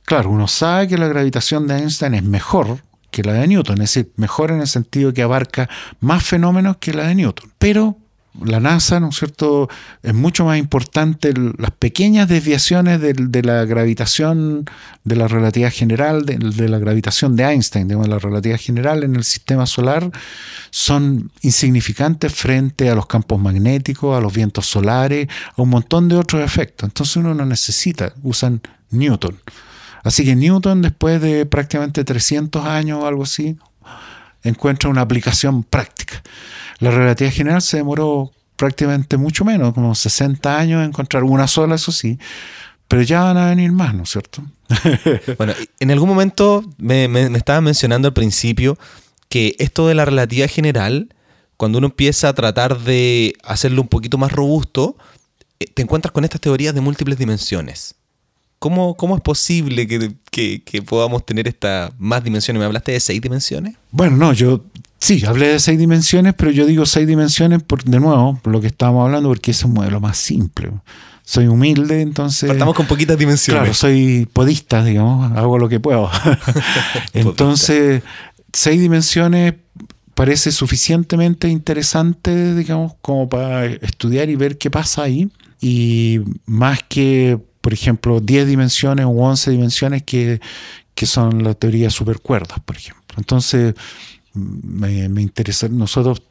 [0.04, 3.94] claro, uno sabe que la gravitación de Einstein es mejor que la de Newton, es
[3.94, 5.70] decir, mejor en el sentido que abarca
[6.00, 7.50] más fenómenos que la de Newton.
[7.58, 7.96] Pero
[8.42, 9.68] la NASA, ¿no es cierto?,
[10.02, 14.64] es mucho más importante las pequeñas desviaciones de, la gravitación,
[15.04, 19.16] de la relatividad general, de, de la gravitación de Einstein, digamos, la relatividad general en
[19.16, 20.10] el sistema solar,
[20.70, 26.16] son insignificantes frente a los campos magnéticos, a los vientos solares, a un montón de
[26.16, 26.88] otros efectos.
[26.88, 28.60] Entonces uno no necesita, usan
[28.90, 29.38] Newton.
[30.02, 33.56] Así que Newton, después de prácticamente 300 años o algo así,
[34.42, 36.22] encuentra una aplicación práctica.
[36.78, 41.74] La relatividad general se demoró prácticamente mucho menos, como 60 años en encontrar una sola,
[41.74, 42.18] eso sí,
[42.88, 44.42] pero ya van a venir más, ¿no es cierto?
[45.38, 48.78] Bueno, en algún momento me, me, me estabas mencionando al principio
[49.28, 51.14] que esto de la relatividad general,
[51.56, 54.96] cuando uno empieza a tratar de hacerlo un poquito más robusto,
[55.60, 57.94] eh, te encuentras con estas teorías de múltiples dimensiones.
[58.58, 62.60] ¿Cómo, cómo es posible que, que, podamos tener estas más dimensiones?
[62.60, 63.74] ¿Me hablaste de seis dimensiones?
[63.90, 64.64] Bueno, no, yo
[65.04, 68.60] sí, hablé de seis dimensiones, pero yo digo seis dimensiones por, de nuevo, por lo
[68.60, 70.70] que estábamos hablando, porque es un modelo más simple.
[71.24, 72.48] Soy humilde, entonces...
[72.48, 73.62] Partamos con poquitas dimensiones.
[73.62, 76.10] Claro, soy podista, digamos, hago lo que puedo.
[77.14, 78.02] entonces,
[78.52, 79.54] seis dimensiones
[80.14, 85.28] parece suficientemente interesante, digamos, como para estudiar y ver qué pasa ahí.
[85.60, 90.40] Y más que, por ejemplo, 10 dimensiones o 11 dimensiones que,
[91.02, 93.16] son la teoría supercuerdas, por ejemplo.
[93.18, 93.74] Entonces,
[94.34, 95.30] me, me
[95.70, 96.22] nosotros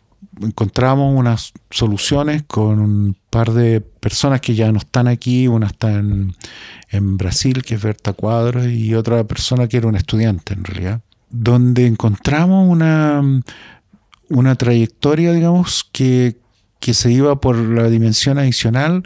[0.42, 5.94] encontramos unas soluciones con un par de personas que ya no están aquí, una está
[5.94, 6.36] en,
[6.90, 11.02] en Brasil, que es Berta Cuadros, y otra persona que era un estudiante en realidad,
[11.30, 13.22] donde encontramos una,
[14.30, 16.38] una trayectoria, digamos, que,
[16.82, 19.04] se iba por la dimensión adicional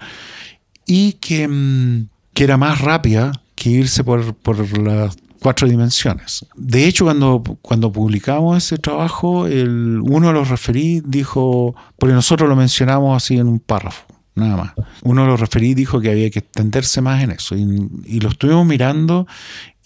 [0.87, 6.45] y que, mm, que era más rápida que irse por, las cuatro dimensiones.
[6.55, 12.49] De hecho, cuando, cuando publicamos ese trabajo, el, uno de los referí dijo, porque nosotros
[12.49, 14.73] lo mencionamos así en un párrafo, nada más.
[15.03, 17.55] Uno de los referí dijo que había que extenderse más en eso.
[17.55, 19.27] Y, lo estuvimos mirando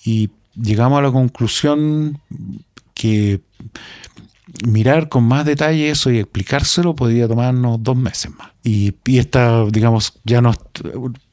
[0.04, 2.20] y llegamos a la conclusión
[2.94, 3.42] que
[4.66, 8.50] mirar con más detalle eso y explicárselo podría tomarnos dos meses más.
[8.64, 10.54] Y, esta, digamos, ya no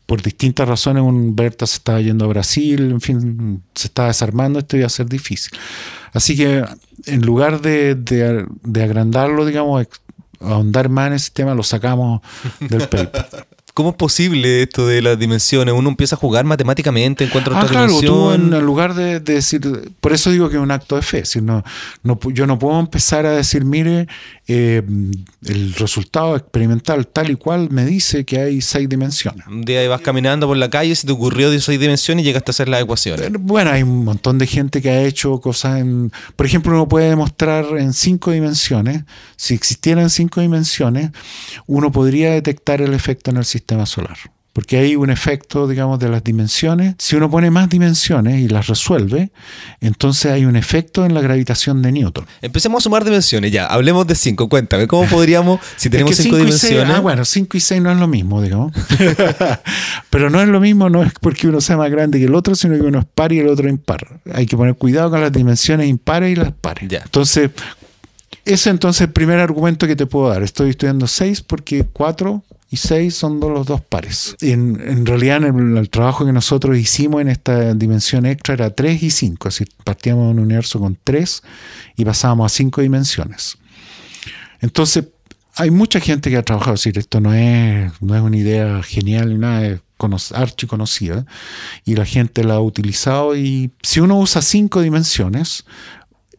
[0.08, 4.58] por distintas razones, un Berta se estaba yendo a Brasil, en fin, se estaba desarmando,
[4.58, 5.52] esto iba a ser difícil.
[6.14, 6.64] Así que
[7.04, 9.86] en lugar de, de, de agrandarlo, digamos,
[10.40, 12.22] ahondar más en ese tema, lo sacamos
[12.58, 13.26] del paper.
[13.78, 15.72] ¿Cómo es posible esto de las dimensiones?
[15.72, 18.52] Uno empieza a jugar matemáticamente, encuentra ah, otra claro, dimensión.
[18.52, 19.60] en lugar de, decir,
[20.00, 21.24] por eso digo que es un acto de fe.
[21.24, 21.62] Si no,
[22.02, 24.08] yo no puedo empezar a decir, mire,
[24.48, 24.82] eh,
[25.46, 29.46] el resultado experimental tal y cual me dice que hay seis dimensiones.
[29.46, 32.50] Un día vas caminando por la calle, se te ocurrió de seis dimensiones y llegaste
[32.50, 33.30] a hacer las ecuaciones.
[33.38, 36.10] Bueno, hay un montón de gente que ha hecho cosas en.
[36.34, 39.04] Por ejemplo, uno puede demostrar en cinco dimensiones.
[39.36, 41.12] Si existieran cinco dimensiones,
[41.68, 44.18] uno podría detectar el efecto en el sistema solar.
[44.52, 46.96] Porque hay un efecto, digamos, de las dimensiones.
[46.98, 49.30] Si uno pone más dimensiones y las resuelve,
[49.80, 52.26] entonces hay un efecto en la gravitación de Newton.
[52.42, 53.66] Empecemos a sumar dimensiones, ya.
[53.66, 54.48] Hablemos de cinco.
[54.48, 56.92] Cuéntame, ¿cómo podríamos, si tenemos cinco, dimensiones?
[56.92, 58.72] ah, bueno, cinco y seis no es lo mismo, digamos.
[60.10, 62.56] Pero no es lo mismo, no es porque uno sea más grande que el otro,
[62.56, 64.20] sino que uno es par y el otro impar.
[64.34, 66.88] Hay que poner cuidado con las dimensiones impares y las pares.
[66.88, 67.02] Ya.
[67.04, 67.50] Entonces,
[68.44, 70.42] ese entonces el primer argumento que te puedo dar.
[70.42, 74.36] Estoy estudiando seis porque cuatro y 6 son los dos pares.
[74.40, 79.10] En, en realidad, el, trabajo que nosotros hicimos en esta dimensión extra era 3 y
[79.10, 81.42] 5, así partíamos de un universo con 3
[81.96, 83.56] y pasábamos a 5 dimensiones.
[84.60, 85.06] Entonces,
[85.54, 88.82] hay mucha gente que ha trabajado, es decir, esto no es, no es una idea
[88.82, 89.80] genial ni nada, es
[90.32, 91.26] archiconocida,
[91.84, 95.64] y la gente la ha utilizado, y si uno usa 5 dimensiones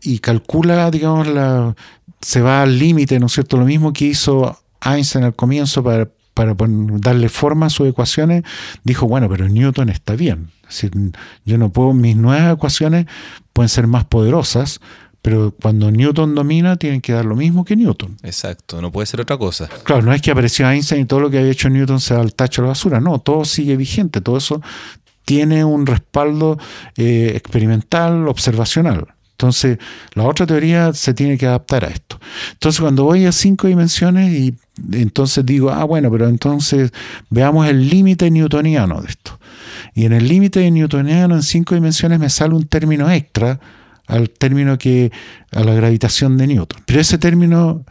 [0.02, 1.76] y calcula, digamos, la,
[2.22, 3.58] se va al límite, ¿no es cierto?
[3.58, 8.44] Lo mismo que hizo Einstein al comienzo para para darle forma a sus ecuaciones,
[8.84, 10.52] dijo, bueno, pero Newton está bien.
[10.70, 10.92] Es decir,
[11.46, 13.08] yo no puedo, mis nuevas ecuaciones
[13.54, 14.80] pueden ser más poderosas,
[15.22, 18.18] pero cuando Newton domina, tienen que dar lo mismo que Newton.
[18.24, 19.68] Exacto, no puede ser otra cosa.
[19.84, 22.22] Claro, no es que apareció Einstein y todo lo que había hecho Newton se va
[22.22, 24.62] al tacho de la basura, no, todo sigue vigente, todo eso
[25.26, 26.58] tiene un respaldo
[26.96, 29.08] eh, experimental, observacional.
[29.40, 29.78] Entonces,
[30.16, 32.20] la otra teoría se tiene que adaptar a esto.
[32.52, 34.54] Entonces, cuando voy a cinco dimensiones y
[34.92, 36.92] entonces digo, ah, bueno, pero entonces
[37.30, 39.40] veamos el límite newtoniano de esto.
[39.96, 43.62] Y en el límite newtoniano en cinco dimensiones me sale un término extra
[44.10, 45.12] al término que
[45.52, 46.82] a la gravitación de Newton.
[46.86, 47.86] Pero ese término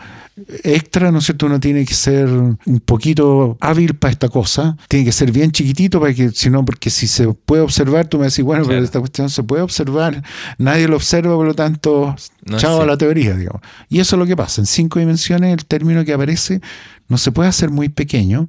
[0.64, 1.46] extra, ¿no es cierto?
[1.46, 6.00] Uno tiene que ser un poquito hábil para esta cosa, tiene que ser bien chiquitito
[6.00, 8.98] para que, si no, porque si se puede observar, tú me decís, bueno, pero esta
[8.98, 10.22] cuestión se puede observar,
[10.58, 12.14] nadie lo observa, por lo tanto,
[12.56, 13.62] chao a la teoría, digamos.
[13.88, 16.60] Y eso es lo que pasa, en cinco dimensiones el término que aparece
[17.08, 18.48] no se puede hacer muy pequeño,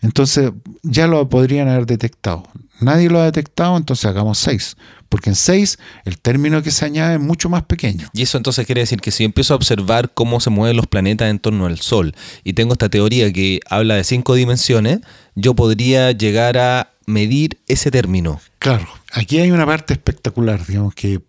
[0.00, 0.52] entonces
[0.82, 2.44] ya lo podrían haber detectado.
[2.80, 4.76] Nadie lo ha detectado, entonces hagamos seis
[5.08, 8.08] porque en 6 el término que se añade es mucho más pequeño.
[8.12, 10.86] Y eso entonces quiere decir que si yo empiezo a observar cómo se mueven los
[10.86, 12.14] planetas en torno al Sol
[12.44, 15.00] y tengo esta teoría que habla de cinco dimensiones,
[15.34, 18.40] yo podría llegar a medir ese término.
[18.58, 21.20] Claro, aquí hay una parte espectacular, digamos que...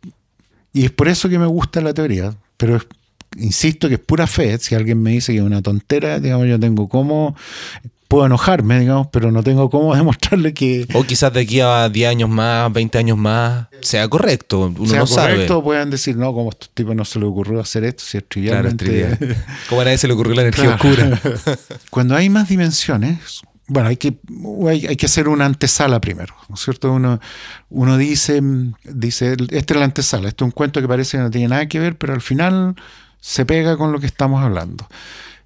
[0.73, 2.79] Y es por eso que me gusta la teoría, pero
[3.37, 4.57] insisto que es pura fe.
[4.59, 7.35] Si alguien me dice que es una tontera, digamos, yo tengo cómo
[8.09, 10.85] puedo enojarme, digamos, pero no tengo cómo demostrarle que...
[10.93, 14.99] O quizás de aquí a 10 años más, 20 años más, sea correcto, uno sea
[14.99, 18.03] no correcto, puedan decir, no, como a estos tipos no se le ocurrió hacer esto,
[18.03, 19.15] si es trivialmente...
[19.17, 19.35] Claro,
[19.69, 21.21] ¿Cómo a nadie se le ocurrió la energía oscura?
[21.91, 24.17] Cuando hay más dimensiones, bueno, hay que,
[24.67, 26.91] hay, que hacer una antesala primero, ¿no es cierto?
[26.91, 27.19] Uno,
[27.69, 28.41] uno dice,
[28.85, 31.67] dice, esta es la antesala, este es un cuento que parece que no tiene nada
[31.67, 32.75] que ver, pero al final
[33.19, 34.87] se pega con lo que estamos hablando.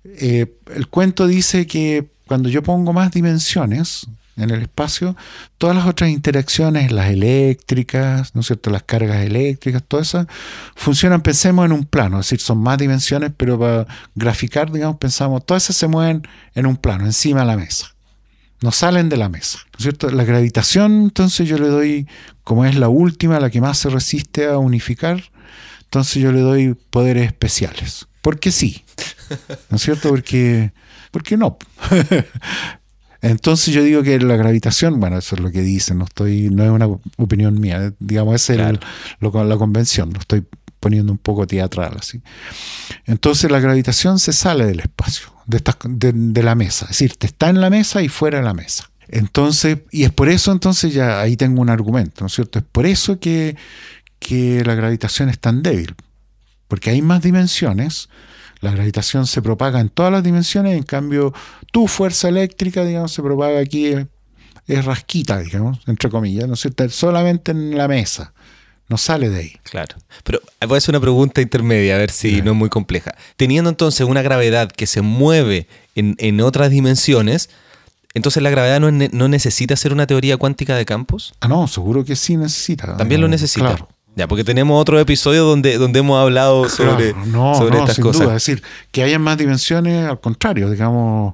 [0.05, 5.16] Eh, el cuento dice que cuando yo pongo más dimensiones en el espacio,
[5.58, 8.72] todas las otras interacciones, las eléctricas, ¿no es cierto?
[8.72, 10.28] Las cargas eléctricas, todas esas,
[10.76, 15.46] funcionan, pensemos en un plano, es decir, son más dimensiones, pero para graficar, digamos, pensamos,
[15.46, 16.24] todas esas se mueven
[16.56, 17.94] en un plano, encima de la mesa
[18.64, 19.60] no salen de la mesa.
[19.66, 20.10] ¿no es cierto?
[20.10, 22.08] La gravitación, entonces yo le doy,
[22.46, 25.22] como es la última, la que más se resiste a unificar,
[25.84, 28.08] entonces yo le doy poderes especiales.
[28.22, 28.86] Porque sí.
[29.70, 30.10] ¿No es cierto?
[30.10, 30.72] Porque,
[31.14, 31.59] porque no.
[33.22, 36.66] Entonces yo digo que la gravitación, bueno, eso es lo que dicen, no estoy, no
[36.66, 36.88] es una
[37.18, 38.80] opinión mía, digamos, es el,
[39.20, 40.43] lo, la convención, lo estoy
[40.82, 42.22] poniendo un poco teatral así.
[43.05, 46.86] Entonces la gravitación se sale del espacio de, la mesa.
[46.86, 48.89] Es decir, te está en la mesa y fuera de la mesa.
[49.07, 52.59] Entonces, y es por eso entonces ya ahí tengo un argumento, ¿no es cierto?
[52.59, 53.55] Es por eso que,
[54.20, 55.95] que la gravitación es tan débil.
[56.68, 58.09] Porque hay más dimensiones,
[58.64, 61.34] la gravitación se propaga en todas las dimensiones, en cambio
[61.72, 64.07] tu fuerza eléctrica, digamos, se propaga aquí, es,
[64.68, 66.88] es rasquita, digamos, entre comillas, ¿no es cierto?
[66.89, 68.34] Solamente en la mesa.
[68.88, 69.53] No sale de ahí.
[69.64, 69.95] Claro.
[70.24, 73.16] Pero voy a hacer una pregunta intermedia, a ver si no es muy compleja.
[73.38, 77.49] Teniendo entonces una gravedad que se mueve en, otras dimensiones,
[78.14, 81.34] entonces la gravedad no, no, necesita ser una teoría cuántica de campos.
[81.39, 82.95] Ah, no, seguro que sí necesita.
[82.97, 83.68] También lo necesita.
[83.68, 83.89] Claro.
[84.16, 88.26] Ya, porque tenemos otro episodio donde, donde hemos hablado sobre, no, sobre no, sin Duda.
[88.26, 88.61] Es decir,
[88.91, 91.34] que haya más dimensiones, al contrario, digamos,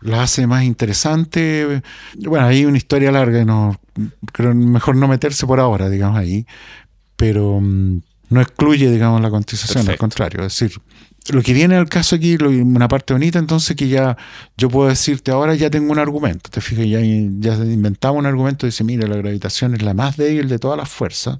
[0.00, 1.82] la hace más interesante.
[2.14, 3.78] Bueno, hay una historia larga y no
[4.32, 6.46] creo mejor no meterse por ahora, digamos ahí,
[7.16, 8.00] pero mm,
[8.30, 10.80] no excluye, digamos, la cuantización, al contrario, es decir,
[11.30, 14.16] lo que viene al caso aquí, una parte bonita, entonces que ya
[14.56, 18.64] yo puedo decirte ahora ya tengo un argumento, te fijas, ya, ya inventamos un argumento,
[18.64, 21.38] dice, mira, la gravitación es la más débil de todas las fuerzas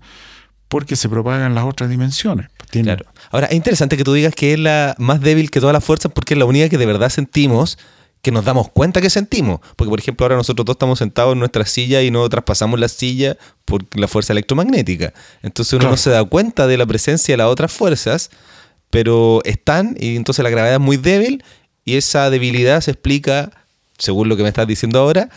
[0.68, 2.48] porque se propagan las otras dimensiones.
[2.70, 3.06] Claro.
[3.30, 6.12] Ahora, es interesante que tú digas que es la más débil que todas las fuerzas
[6.12, 7.78] porque es la única que de verdad sentimos
[8.26, 9.60] que nos damos cuenta que sentimos.
[9.76, 12.88] Porque, por ejemplo, ahora nosotros dos estamos sentados en nuestra silla y no traspasamos la
[12.88, 15.14] silla por la fuerza electromagnética.
[15.42, 18.30] Entonces uno no se da cuenta de la presencia de las otras fuerzas,
[18.90, 21.44] pero están y entonces la gravedad es muy débil
[21.84, 23.52] y esa debilidad se explica,
[23.96, 25.28] según lo que me estás diciendo ahora,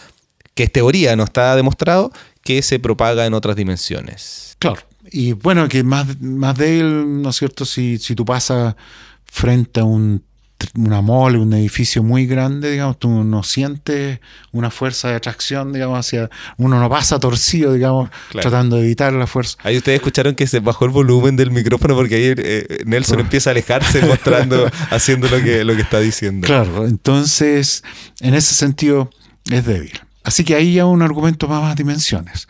[0.56, 2.12] que es teoría, no está demostrado,
[2.44, 4.56] que se propaga en otras dimensiones.
[4.58, 4.82] Claro.
[5.12, 7.66] Y bueno, que más, más débil, ¿no es cierto?
[7.66, 8.76] Si, si tú pasas
[9.26, 10.24] frente a un
[10.76, 14.20] una mole, un edificio muy grande, digamos, tú no sientes
[14.52, 16.30] una fuerza de atracción, digamos, hacia.
[16.58, 19.58] Uno no pasa torcido, digamos, tratando de evitar la fuerza.
[19.64, 23.50] Ahí ustedes escucharon que se bajó el volumen del micrófono porque ahí eh, Nelson empieza
[23.50, 26.46] a alejarse mostrando, haciendo lo que, lo que está diciendo.
[26.46, 27.84] Claro, entonces,
[28.20, 29.10] en ese sentido,
[29.50, 30.00] es débil.
[30.24, 32.48] Así que ahí ya un argumento más, más dimensiones.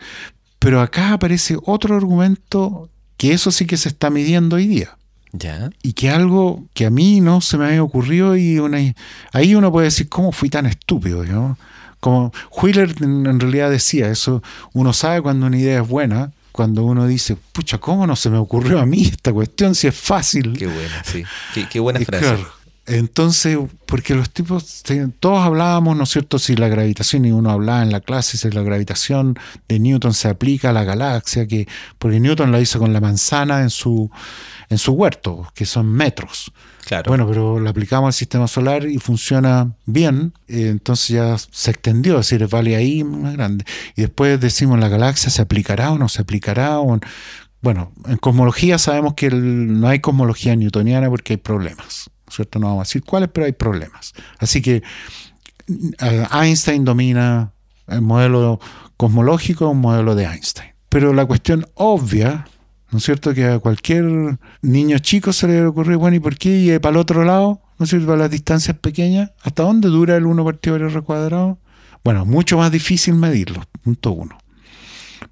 [0.60, 4.96] Pero acá aparece otro argumento que eso sí que se está midiendo hoy día.
[5.82, 8.78] Y que algo que a mí no se me había ocurrido y una,
[9.32, 11.24] ahí uno puede decir, ¿cómo fui tan estúpido?
[12.00, 14.42] Como Wheeler en, realidad decía, eso
[14.72, 18.38] uno sabe cuando una idea es buena, cuando uno dice, pucha, ¿cómo no se me
[18.38, 20.56] ocurrió a mí esta cuestión si es fácil?
[20.58, 21.24] Qué buena, sí.
[21.70, 22.44] Qué, buena frase.
[22.86, 24.82] Entonces, porque los tipos,
[25.20, 28.50] todos hablábamos, ¿no es cierto?, si la gravitación, y uno hablaba en la clase, si
[28.50, 31.68] la gravitación de Newton se aplica a la galaxia, que
[31.98, 34.10] porque Newton la hizo con la manzana en su
[34.70, 36.52] en su huerto, que son metros.
[36.86, 37.08] Claro.
[37.08, 42.18] Bueno, pero lo aplicamos al sistema solar y funciona bien, eh, entonces ya se extendió,
[42.18, 43.64] es decir, vale ahí más grande.
[43.96, 46.78] Y después decimos, ¿la galaxia se aplicará o no se aplicará?
[47.60, 52.58] bueno, en cosmología sabemos que no hay cosmología newtoniana porque hay problemas, ¿cierto?
[52.58, 54.12] No vamos a decir cuáles, pero hay problemas.
[54.38, 54.82] Así que
[56.00, 57.52] eh, Einstein domina
[57.88, 58.60] el modelo
[58.96, 60.70] cosmológico, un modelo de Einstein.
[60.88, 62.46] Pero la cuestión obvia
[62.90, 63.34] ¿No es cierto?
[63.34, 66.58] Que a cualquier niño chico se le ocurre, bueno, ¿y por qué?
[66.58, 68.08] Y para el otro lado, ¿no es cierto?
[68.08, 71.58] Para las distancias pequeñas, ¿hasta dónde dura el 1 partido por R cuadrado?
[72.02, 74.38] Bueno, mucho más difícil medirlo, punto uno.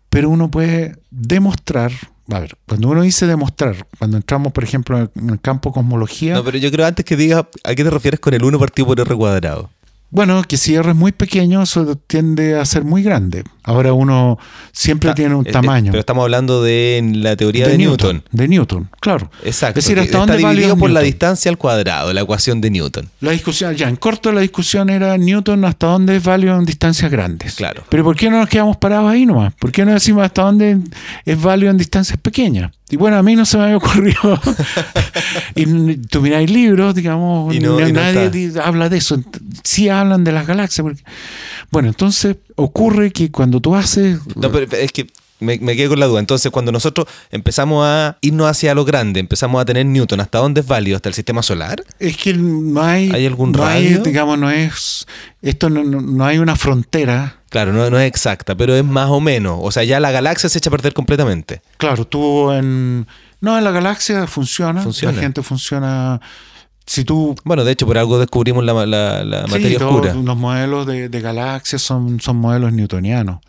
[0.09, 1.91] Pero uno puede demostrar,
[2.31, 6.35] a ver, cuando uno dice demostrar, cuando entramos, por ejemplo, en el campo cosmología...
[6.35, 8.87] No, pero yo creo antes que digas, ¿a qué te refieres con el 1 partido
[8.87, 9.71] por R cuadrado?
[10.11, 13.45] Bueno, que si R es muy pequeño, eso tiende a ser muy grande.
[13.63, 14.39] Ahora uno
[14.73, 15.93] siempre tiene un tamaño.
[15.93, 19.31] Pero estamos hablando de la teoría de, Newton, De Newton, claro.
[19.45, 19.79] Exacto.
[19.79, 23.11] Es decir, hasta dónde está dividido por la distancia al cuadrado, la ecuación de Newton.
[23.21, 27.11] La discusión, ya en corto la discusión era Newton hasta dónde es válido en distancias
[27.11, 27.57] grandes.
[27.57, 27.85] Claro.
[27.91, 29.53] Pero ¿por qué no nos quedamos parados ahí nomás?
[29.55, 30.79] ¿Por qué no decimos hasta dónde
[31.27, 32.73] es válido en distancias pequeñas?
[32.91, 34.41] Y bueno, a mí no se me había ocurrido.
[35.55, 39.23] y tú miráis libros, digamos, Y no- y no nadie di- habla de eso.
[39.63, 40.83] Sí hablan de las galaxias.
[40.85, 41.03] porque-
[41.71, 44.19] Bueno, entonces ocurre que cuando tú haces...
[44.37, 45.07] No, pero es que
[45.41, 46.21] me, me quedé con la duda.
[46.21, 50.61] Entonces, cuando nosotros empezamos a irnos hacia lo grande, empezamos a tener Newton, ¿hasta dónde
[50.63, 50.97] es válido?
[50.97, 51.83] ¿Hasta el sistema solar?
[51.99, 53.11] Es que no hay...
[53.13, 54.03] ¿Hay algún no hay, radio?
[54.03, 55.07] digamos, no es...
[55.43, 57.37] Esto no, no- no hay una frontera.
[57.51, 59.59] Claro, no, no es exacta, pero es más o menos.
[59.63, 61.63] O sea, ya la galaxia se echa a perder completamente.
[61.79, 63.07] Claro, tú en...
[63.41, 64.83] No, en la galaxia funciona.
[64.83, 65.15] Funciona.
[65.17, 66.21] La gente funciona...
[66.85, 70.15] Si tú Bueno, de hecho, por algo descubrimos la, la- materia oscura.
[70.15, 73.41] Los modelos de, de galaxias son, son modelos newtonianos.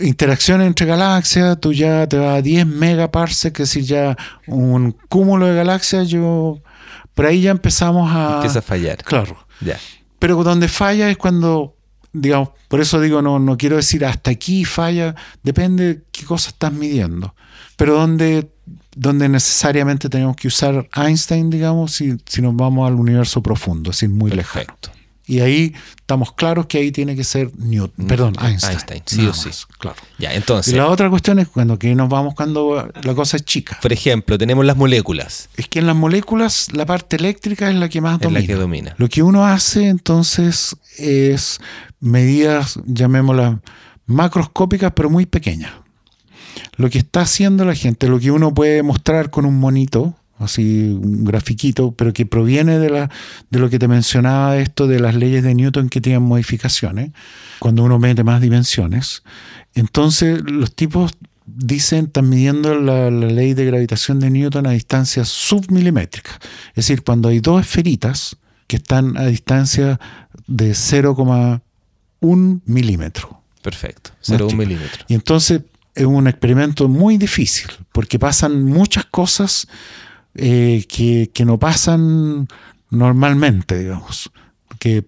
[0.00, 5.46] Interacciones entre galaxias, tú ya te vas a 10 megaparsecs, es decir, ya un cúmulo
[5.46, 6.60] de galaxias, yo
[7.14, 8.36] por ahí ya empezamos a...
[8.36, 8.98] Empieza a fallar.
[9.04, 9.36] Claro.
[9.60, 9.78] Ya.
[10.18, 11.76] Pero donde falla es cuando,
[12.12, 16.50] digamos, por eso digo, no, no quiero decir hasta aquí falla, depende de qué cosa
[16.50, 17.34] estás midiendo.
[17.76, 18.50] Pero donde,
[18.94, 23.96] donde necesariamente tenemos que usar Einstein, digamos, si, si nos vamos al universo profundo, es
[23.96, 24.74] decir, muy lejano.
[25.30, 28.72] Y ahí estamos claros que ahí tiene que ser Newton, perdón, Einstein.
[28.72, 29.50] Einstein, sí o sí.
[29.78, 29.96] claro.
[30.18, 33.44] Ya, Y entonces, la otra cuestión es cuando que nos vamos cuando la cosa es
[33.44, 33.78] chica.
[33.80, 35.48] por ejemplo, tenemos las moléculas.
[35.56, 38.56] Es que en las moléculas la parte eléctrica es la que más Es la que
[38.56, 38.96] domina.
[38.98, 41.60] Lo que uno hace entonces es
[42.00, 43.58] medidas, llamémoslas
[44.06, 45.70] macroscópicas, pero muy pequeñas.
[46.74, 50.98] Lo que está haciendo la gente, lo que uno puede mostrar con un monito, así
[51.00, 53.10] un grafiquito, pero que proviene de, la,
[53.50, 57.12] de lo que te mencionaba esto de las leyes de Newton que tienen modificaciones,
[57.58, 59.22] cuando uno mete más dimensiones.
[59.74, 61.12] Entonces los tipos
[61.46, 66.38] dicen, están midiendo la, la ley de gravitación de Newton a distancias submilimétricas.
[66.70, 68.36] Es decir, cuando hay dos esferitas
[68.66, 69.98] que están a distancia
[70.46, 73.42] de 0,1 milímetro.
[73.62, 74.10] Perfecto.
[74.28, 74.56] Más 0,1 chico.
[74.56, 75.04] milímetro.
[75.08, 75.62] Y entonces
[75.94, 79.66] es un experimento muy difícil, porque pasan muchas cosas
[80.34, 82.46] eh, que, que no pasan
[82.90, 84.30] normalmente, digamos,
[84.78, 85.04] que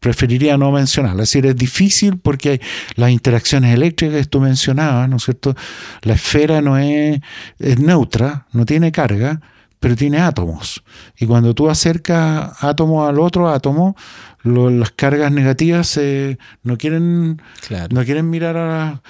[0.00, 1.12] preferiría no mencionar.
[1.12, 2.60] Es decir, es difícil porque hay
[2.96, 5.54] las interacciones eléctricas que tú mencionabas, ¿no es cierto?
[6.02, 7.20] La esfera no es,
[7.58, 9.40] es neutra, no tiene carga,
[9.78, 10.82] pero tiene átomos.
[11.18, 13.96] Y cuando tú acercas átomo al otro átomo,
[14.42, 17.88] lo- las cargas negativas eh, no quieren Claro.
[17.94, 19.02] no quieren mirar a,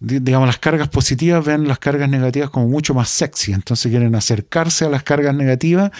[0.00, 4.86] digamos, las cargas positivas, ven las cargas negativas como mucho más sexy, entonces quieren acercarse
[4.86, 5.90] a las cargas negativas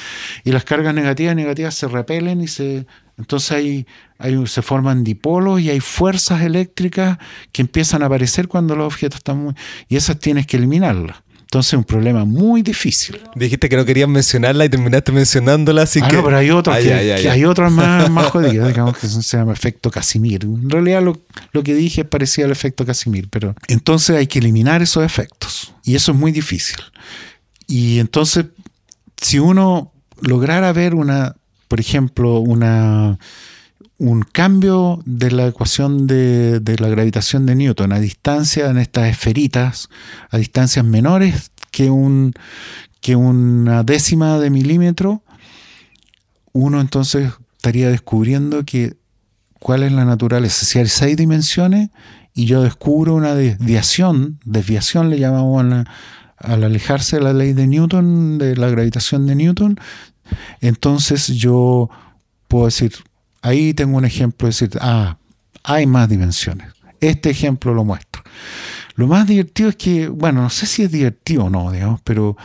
[0.42, 2.86] y las cargas negativas y negativas se repelen y se,
[3.18, 3.86] entonces hay,
[4.18, 7.18] hay, se forman dipolos y hay fuerzas eléctricas
[7.52, 9.54] que empiezan a aparecer cuando los objetos están muy,
[9.88, 11.22] y esas tienes que eliminarlas.
[11.50, 13.20] Entonces es un problema muy difícil.
[13.34, 16.16] Dijiste que no querías mencionarla y terminaste mencionándola, así Ah, que...
[16.18, 17.32] no, pero hay otros Ah, que, ya, ya, que ya.
[17.32, 20.44] hay otros más, más jodidos, digamos que se llama efecto Casimir.
[20.44, 21.18] En realidad lo,
[21.50, 25.96] lo que dije parecía el efecto Casimir, pero entonces hay que eliminar esos efectos y
[25.96, 26.76] eso es muy difícil.
[27.66, 28.44] Y entonces,
[29.20, 31.34] si uno lograra ver una,
[31.66, 33.18] por ejemplo, una
[34.00, 39.90] un cambio de la ecuación de, la gravitación de Newton a distancia en estas esferitas,
[40.30, 42.32] a distancias menores que, un,
[43.02, 45.22] que una décima de milímetro,
[46.52, 48.96] uno entonces estaría descubriendo que
[49.58, 50.64] cuál es la naturaleza.
[50.64, 51.90] Si hay seis dimensiones
[52.32, 55.84] y yo descubro una desviación, desviación le llamamos a la-
[56.38, 59.78] al alejarse de la ley de Newton, de la gravitación de Newton,
[60.62, 61.90] entonces yo
[62.48, 62.92] puedo decir,
[63.42, 65.16] ahí tengo un ejemplo, decir, ah,
[65.62, 66.72] hay más dimensiones.
[67.00, 68.22] Este ejemplo lo muestra.
[68.94, 72.36] Lo más divertido es que, bueno, no sé si es divertido o no, digamos, pero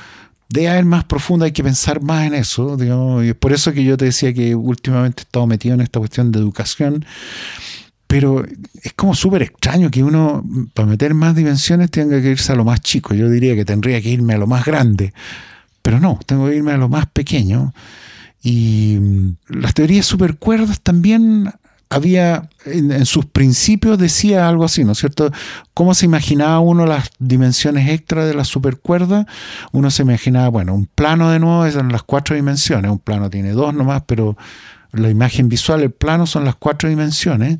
[0.49, 3.73] debe haber más profundo, hay que pensar más en eso, digamos, y es por eso
[3.73, 7.05] que yo te decía que últimamente he estado metido en esta cuestión de educación,
[8.07, 8.45] pero
[8.81, 10.43] es como súper extraño que uno,
[10.73, 13.13] para meter más dimensiones, tenga que irse a lo más chico.
[13.13, 15.13] Yo diría que tendría que irme a lo más grande,
[15.81, 17.73] pero no, tengo que irme a lo más pequeño.
[18.45, 21.51] Y mm, las teorías supercuerdas también
[21.89, 25.31] había, en, sus principios decía algo así, ¿no es cierto?
[25.73, 29.25] ¿Cómo se imaginaba uno las dimensiones extra de la supercuerda?
[29.71, 33.51] Uno se imaginaba, bueno, un plano de nuevo eran las cuatro dimensiones, un plano tiene
[33.51, 34.37] dos nomás, pero
[34.91, 37.57] la imagen visual, el plano son las cuatro dimensiones,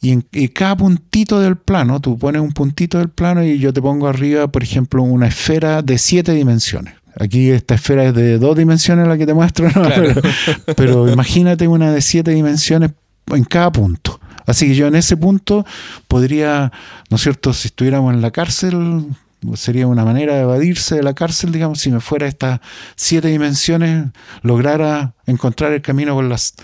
[0.00, 3.74] y en y cada puntito del plano, tú pones un puntito del plano y yo
[3.74, 6.94] te pongo arriba, por ejemplo, una esfera de siete dimensiones.
[7.18, 9.82] Aquí esta esfera es de dos dimensiones la que te muestro, ¿no?
[9.82, 10.14] Claro.
[10.14, 12.90] pero, pero imagínate una de siete dimensiones
[13.28, 14.20] en cada punto.
[14.46, 15.64] Así que yo en ese punto
[16.08, 16.72] podría,
[17.10, 17.52] ¿no es cierto?
[17.52, 19.06] Si estuviéramos en la cárcel,
[19.54, 22.60] sería una manera de evadirse de la cárcel, digamos, si me fuera a estas
[22.96, 24.08] siete dimensiones,
[24.42, 26.54] lograra encontrar el camino por las,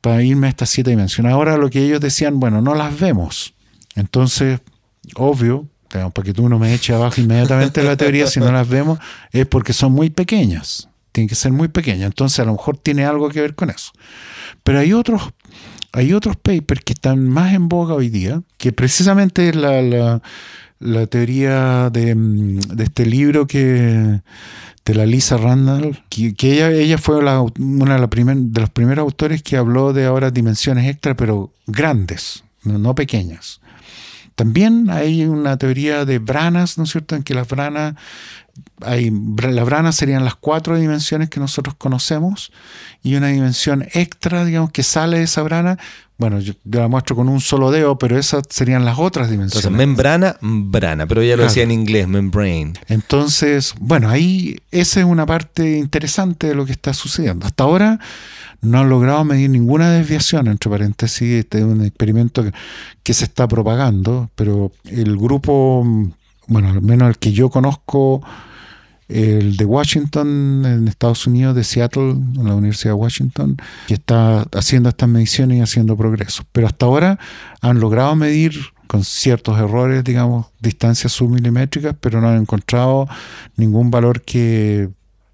[0.00, 1.32] para irme a estas siete dimensiones.
[1.32, 3.54] Ahora lo que ellos decían, bueno, no las vemos.
[3.94, 4.60] Entonces,
[5.16, 8.68] obvio, digamos, para que tú no me eches abajo inmediatamente la teoría si no las
[8.68, 8.98] vemos,
[9.32, 10.88] es porque son muy pequeñas.
[11.12, 12.06] Tienen que ser muy pequeñas.
[12.06, 13.92] Entonces a lo mejor tiene algo que ver con eso.
[14.62, 15.22] Pero hay otros,
[15.92, 20.20] hay otros papers que están más en boga hoy día, que precisamente es la,
[20.78, 24.20] la, teoría de, de, este libro que
[24.88, 29.42] de la Lisa Randall, que, ella, ella fue una de, la de los primeros autores
[29.42, 33.60] que habló de ahora dimensiones extra, pero grandes, no, pequeñas.
[34.38, 37.96] También hay una teoría de branas, ¿no es cierto?, en que las branas,
[38.82, 42.52] hay, las branas serían las cuatro dimensiones que nosotros conocemos
[43.02, 45.76] y una dimensión extra, digamos, que sale de esa brana,
[46.18, 49.64] bueno, yo, la muestro con un solo dedo, pero esas serían las otras dimensiones.
[49.64, 52.74] Entonces, membrana, brana, pero ella lo decía en inglés, membrane.
[52.86, 57.44] Entonces, bueno, ahí esa es una parte interesante de lo que está sucediendo.
[57.44, 57.98] Hasta ahora
[58.60, 62.44] no han logrado medir ninguna desviación, entre paréntesis, este es un experimento
[63.02, 65.82] que, se está propagando, pero el grupo,
[66.46, 68.22] bueno, al menos el que yo conozco,
[69.08, 73.56] el de Washington, en Estados Unidos, de Seattle, en la Universidad de Washington,
[73.86, 76.42] que está haciendo estas mediciones y haciendo progreso.
[76.52, 77.18] Pero hasta ahora
[77.62, 78.52] han logrado medir
[78.86, 83.08] con ciertos errores, digamos, distancias submilimétricas, pero no han encontrado
[83.56, 84.90] ningún valor que,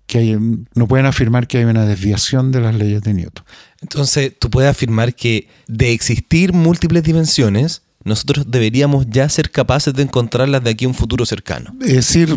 [0.06, 0.38] que
[0.74, 3.44] no pueden afirmar que hay una desviación de las leyes de Newton.
[3.80, 10.02] Entonces, tú puedes afirmar que de existir múltiples dimensiones, nosotros deberíamos ya ser capaces de
[10.02, 11.74] encontrarlas de aquí a un futuro cercano.
[11.80, 12.36] Es decir,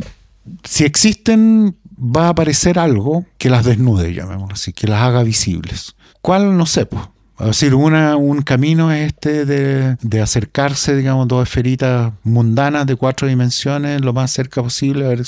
[0.63, 5.95] si existen, va a aparecer algo que las desnude, llamémoslo así, que las haga visibles.
[6.22, 6.57] ¿Cuál?
[6.57, 7.03] No sé, pues.
[7.39, 13.28] Es decir, una, un camino es este de, acercarse, digamos, dos esferitas mundanas de cuatro
[13.28, 15.05] dimensiones lo más cerca posible.
[15.05, 15.24] A ver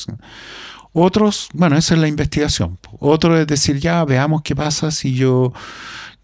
[0.94, 2.78] Otros, bueno, esa es la investigación.
[3.00, 5.54] Otro es decir, ya veamos qué pasa si yo,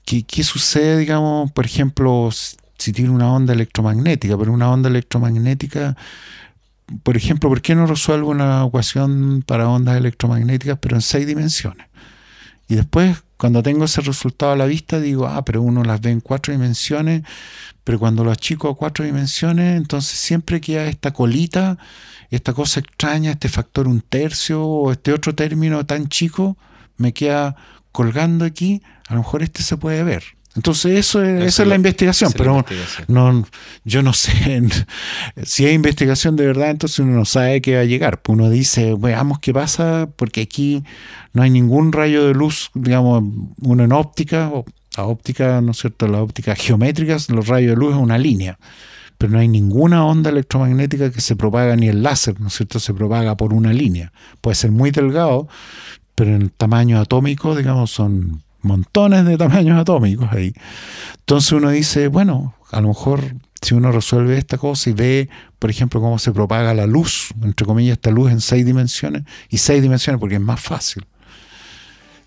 [0.05, 2.30] qué, qué sucede, digamos, por ejemplo,
[2.78, 5.95] si tiene una onda electromagnética, pero una onda electromagnética
[7.03, 11.88] por ejemplo, ¿por qué no resuelvo una ecuación para ondas electromagnéticas, pero en seis dimensiones?
[12.68, 16.11] Y después, cuando tengo ese resultado a la vista, digo, ah, pero uno las ve
[16.11, 17.24] en cuatro dimensiones,
[17.84, 21.78] pero cuando lo achico a cuatro dimensiones, entonces siempre queda esta colita,
[22.32, 26.57] esta cosa extraña, este factor un tercio o este otro término tan chico,
[26.97, 27.55] me queda
[27.91, 30.24] colgando aquí, a lo mejor este se puede ver.
[30.56, 32.66] Entonces eso es, esa es la investigación, pero
[33.08, 33.45] no,
[33.84, 34.64] yo no sé
[35.43, 38.22] si hay investigación de verdad, entonces uno no sabe qué va a llegar.
[38.22, 40.84] Pues uno dice, veamos qué pasa, porque aquí
[41.34, 43.24] no hay ningún rayo de luz, digamos,
[43.62, 44.49] uno en óptica,
[44.95, 46.08] la óptica, ¿no es cierto?
[46.08, 48.58] La óptica geométrica, los rayos de luz es una línea,
[49.18, 52.80] pero no hay ninguna onda electromagnética que se propaga ni el láser, ¿no es cierto?
[52.80, 54.14] Se propaga por una línea.
[54.39, 55.49] Puede ser muy delgado,
[56.16, 60.53] pero en tamaño atómico, digamos, son montones de tamaños atómicos ahí.
[61.20, 63.22] Entonces uno dice, bueno, a lo mejor
[63.61, 67.66] si uno resuelve esta cosa y ve, por ejemplo, cómo se propaga la luz, entre
[67.66, 71.05] comillas, esta luz en seis dimensiones, y seis dimensiones porque es más fácil.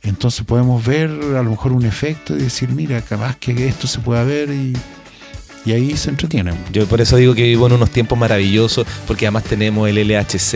[0.02, 3.98] Entonces podemos ver a lo mejor un efecto y decir, mira, capaz que esto se
[3.98, 4.72] pueda ver y
[5.64, 6.54] y ahí se entretienen.
[6.72, 10.50] Yo por eso digo que vivo en unos tiempos maravillosos, porque además tenemos el LHC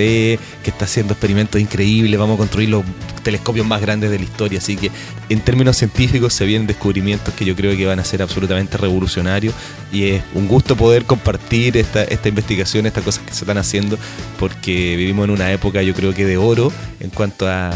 [0.62, 2.84] que está haciendo experimentos increíbles, vamos a construir los
[3.22, 4.90] telescopios más grandes de la historia, así que
[5.28, 9.54] en términos científicos se vienen descubrimientos que yo creo que van a ser absolutamente revolucionarios
[9.92, 13.98] y es un gusto poder compartir esta, esta investigación, estas cosas que se están haciendo,
[14.38, 17.70] porque vivimos en una época yo creo que de oro en cuanto a,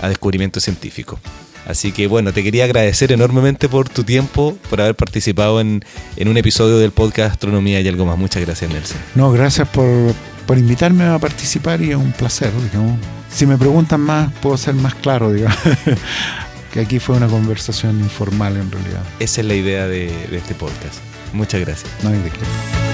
[0.00, 1.20] a descubrimientos científicos.
[1.66, 5.82] Así que bueno, te quería agradecer enormemente por tu tiempo, por haber participado en,
[6.24, 8.18] un episodio del podcast Astronomía y algo más.
[8.18, 8.98] Muchas gracias, Nelson.
[9.14, 9.88] No, gracias por,
[10.56, 12.50] invitarme a participar y es un placer.
[13.30, 15.58] Si me preguntan más, puedo ser más claro, digamos.
[16.72, 19.02] que aquí fue una conversación informal en realidad.
[19.18, 20.98] Esa es la idea de, este podcast.
[21.32, 21.90] Muchas gracias.
[22.02, 22.89] No hay de qué.